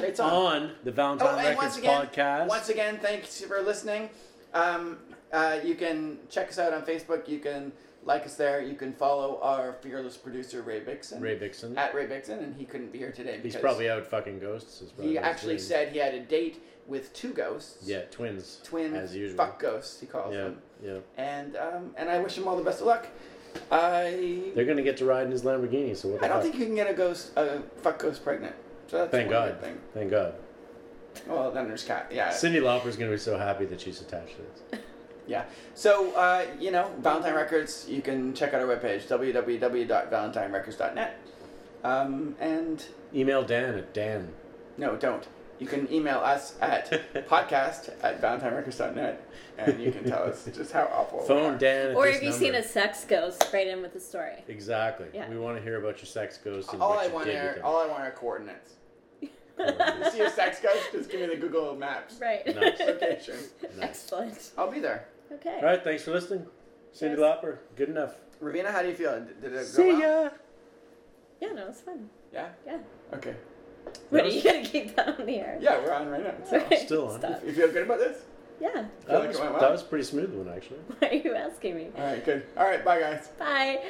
Great 0.00 0.16
song. 0.16 0.30
on 0.30 0.70
the 0.84 0.92
Valentine 0.92 1.28
Oh, 1.34 1.36
Records 1.36 1.56
once 1.56 1.78
again, 1.78 2.06
podcast. 2.06 2.46
once 2.48 2.68
again, 2.68 2.98
thanks 3.00 3.40
for 3.42 3.60
listening. 3.62 4.10
Um, 4.54 4.98
uh, 5.32 5.58
you 5.64 5.74
can 5.74 6.18
check 6.30 6.48
us 6.48 6.58
out 6.58 6.72
on 6.72 6.82
Facebook. 6.82 7.28
You 7.28 7.38
can 7.38 7.72
like 8.04 8.24
us 8.24 8.36
there. 8.36 8.62
You 8.62 8.74
can 8.74 8.92
follow 8.94 9.38
our 9.42 9.74
fearless 9.82 10.16
producer 10.16 10.62
Ray 10.62 10.80
Bixon 10.80 11.20
Ray 11.20 11.36
Bixon. 11.38 11.76
at 11.76 11.94
Ray 11.94 12.06
Bixon, 12.06 12.38
and 12.42 12.54
he 12.56 12.64
couldn't 12.64 12.92
be 12.92 12.98
here 12.98 13.12
today 13.12 13.38
He's 13.42 13.56
probably 13.56 13.90
out 13.90 14.06
fucking 14.06 14.38
ghosts. 14.38 14.82
He 15.00 15.18
actually 15.18 15.54
dream. 15.54 15.66
said 15.66 15.88
he 15.92 15.98
had 15.98 16.14
a 16.14 16.20
date 16.20 16.62
with 16.86 17.12
two 17.12 17.32
ghosts. 17.34 17.86
Yeah, 17.86 18.02
twins. 18.10 18.60
Twins, 18.64 18.94
as 18.94 19.14
usual. 19.14 19.36
fuck 19.36 19.58
ghosts. 19.60 20.00
He 20.00 20.06
calls 20.06 20.34
Yeah, 20.34 20.44
them, 20.44 20.58
yeah. 20.82 20.98
and 21.18 21.56
um, 21.56 21.94
and 21.98 22.08
I 22.08 22.18
wish 22.20 22.38
him 22.38 22.48
all 22.48 22.56
the 22.56 22.64
best 22.64 22.80
of 22.80 22.86
luck. 22.86 23.06
I 23.70 24.52
They're 24.54 24.64
gonna 24.64 24.82
get 24.82 24.96
to 24.98 25.04
ride 25.04 25.26
in 25.26 25.32
his 25.32 25.42
Lamborghini. 25.42 25.94
So 25.96 26.08
what 26.08 26.20
the 26.20 26.24
I 26.26 26.28
don't 26.28 26.36
fuck? 26.38 26.44
think 26.44 26.56
you 26.58 26.64
can 26.66 26.74
get 26.76 26.88
a 26.88 26.94
ghost 26.94 27.32
a 27.36 27.60
fuck 27.82 27.98
ghost 27.98 28.24
pregnant. 28.24 28.54
So 28.88 28.98
that's 28.98 29.10
Thank 29.12 29.26
one 29.28 29.32
God. 29.34 29.48
good 29.52 29.60
thing. 29.60 29.78
Thank 29.94 30.10
God. 30.10 30.34
Well, 31.26 31.50
then 31.52 31.68
there's 31.68 31.84
cat. 31.84 32.10
Yeah. 32.12 32.28
Cyndi 32.30 32.62
Lauper's 32.62 32.96
gonna 32.96 33.10
be 33.10 33.16
so 33.18 33.36
happy 33.38 33.64
that 33.66 33.80
she's 33.80 34.00
attached 34.00 34.36
to 34.36 34.42
this. 34.42 34.62
Yeah. 35.26 35.44
So, 35.74 36.12
uh, 36.14 36.46
you 36.58 36.70
know, 36.70 36.90
Valentine 37.00 37.34
Records, 37.34 37.84
you 37.86 38.00
can 38.00 38.32
check 38.32 38.54
out 38.54 38.62
our 38.62 38.66
webpage, 38.66 39.06
www.valentinerecords.net. 39.08 41.18
Um, 41.84 42.34
and 42.40 42.82
Email 43.14 43.42
Dan 43.44 43.74
at 43.74 43.92
Dan. 43.92 44.32
no, 44.78 44.96
don't. 44.96 45.28
You 45.58 45.66
can 45.66 45.92
email 45.92 46.18
us 46.20 46.54
at 46.60 46.88
podcast 47.28 47.90
at 48.02 48.22
valentinerecords.net 48.22 49.28
and 49.58 49.82
you 49.82 49.90
can 49.92 50.04
tell 50.04 50.22
us 50.22 50.48
just 50.54 50.72
how 50.72 50.84
awful. 50.94 51.18
we 51.20 51.26
Phone 51.26 51.56
are. 51.56 51.58
Dan. 51.58 51.90
At 51.90 51.96
Or 51.96 52.06
this 52.06 52.14
have 52.14 52.22
you 52.22 52.30
number. 52.30 52.44
seen 52.46 52.54
a 52.54 52.62
sex 52.62 53.04
ghost? 53.04 53.50
Right 53.52 53.66
in 53.66 53.82
with 53.82 53.92
the 53.92 54.00
story. 54.00 54.44
Exactly. 54.46 55.08
Yeah. 55.12 55.28
We 55.28 55.36
want 55.36 55.58
to 55.58 55.62
hear 55.62 55.76
about 55.78 55.98
your 55.98 56.06
sex 56.06 56.38
ghost 56.38 56.72
and 56.72 56.80
All 56.80 56.90
what 56.90 57.00
I 57.00 57.06
you 57.08 57.12
want 57.12 57.26
did 57.26 57.36
are 57.36 57.52
with 57.56 57.64
all 57.64 57.82
I 57.82 57.86
want 57.86 58.04
are 58.04 58.12
coordinates. 58.12 58.76
You 59.58 60.10
see 60.10 60.20
a 60.20 60.30
sex 60.30 60.60
ghost? 60.60 60.88
Just 60.92 61.10
give 61.10 61.20
me 61.20 61.26
the 61.26 61.36
Google 61.36 61.74
Maps 61.76 62.18
Right. 62.20 62.46
Nice. 62.46 62.78
location. 62.86 63.36
Excellent. 63.80 64.52
I'll 64.56 64.70
be 64.70 64.80
there. 64.80 65.08
Okay. 65.32 65.56
All 65.56 65.62
right. 65.64 65.82
Thanks 65.82 66.02
for 66.04 66.12
listening. 66.12 66.46
Cyndi 66.94 67.16
Yes. 67.16 67.18
Lauper. 67.18 67.58
Good 67.76 67.88
enough. 67.90 68.14
Ravina, 68.42 68.66
how 68.70 68.82
do 68.82 68.88
you 68.88 68.94
feel? 68.94 69.12
Did 69.20 69.40
did 69.40 69.52
it 69.52 69.56
go 69.56 69.62
See 69.64 69.88
well? 69.92 70.24
ya. 70.24 70.30
Yeah, 71.40 71.52
no, 71.52 71.66
it's 71.68 71.80
fun. 71.80 72.08
Yeah. 72.32 72.48
Yeah. 72.66 72.78
Okay. 73.14 73.34
What, 74.10 74.24
are 74.24 74.28
you 74.28 74.42
going 74.42 74.64
to 74.64 74.70
keep 74.70 74.94
that 74.96 75.18
on 75.18 75.26
the 75.26 75.36
air? 75.36 75.58
Yeah, 75.60 75.78
we're 75.78 75.92
on 75.92 76.08
right 76.08 76.22
now. 76.22 76.34
So. 76.48 76.56
Okay, 76.56 76.84
Still 76.84 77.08
on. 77.08 77.20
Stop. 77.20 77.40
You 77.46 77.52
feel 77.52 77.68
good 77.72 77.84
about 77.84 77.98
this? 77.98 78.18
Yeah. 78.60 78.86
That 79.06 79.20
like 79.20 79.28
was, 79.28 79.38
it 79.38 79.60
that 79.60 79.70
was 79.70 79.82
a 79.82 79.84
pretty 79.84 80.04
smooth 80.04 80.34
one, 80.34 80.52
actually. 80.54 80.78
Why 80.98 81.08
are 81.08 81.14
you 81.14 81.34
asking 81.34 81.76
me? 81.76 81.88
All 81.96 82.04
right, 82.04 82.24
good. 82.24 82.44
All 82.56 82.64
right, 82.64 82.84
bye 82.84 83.00
guys. 83.00 83.28
Bye. 83.38 83.82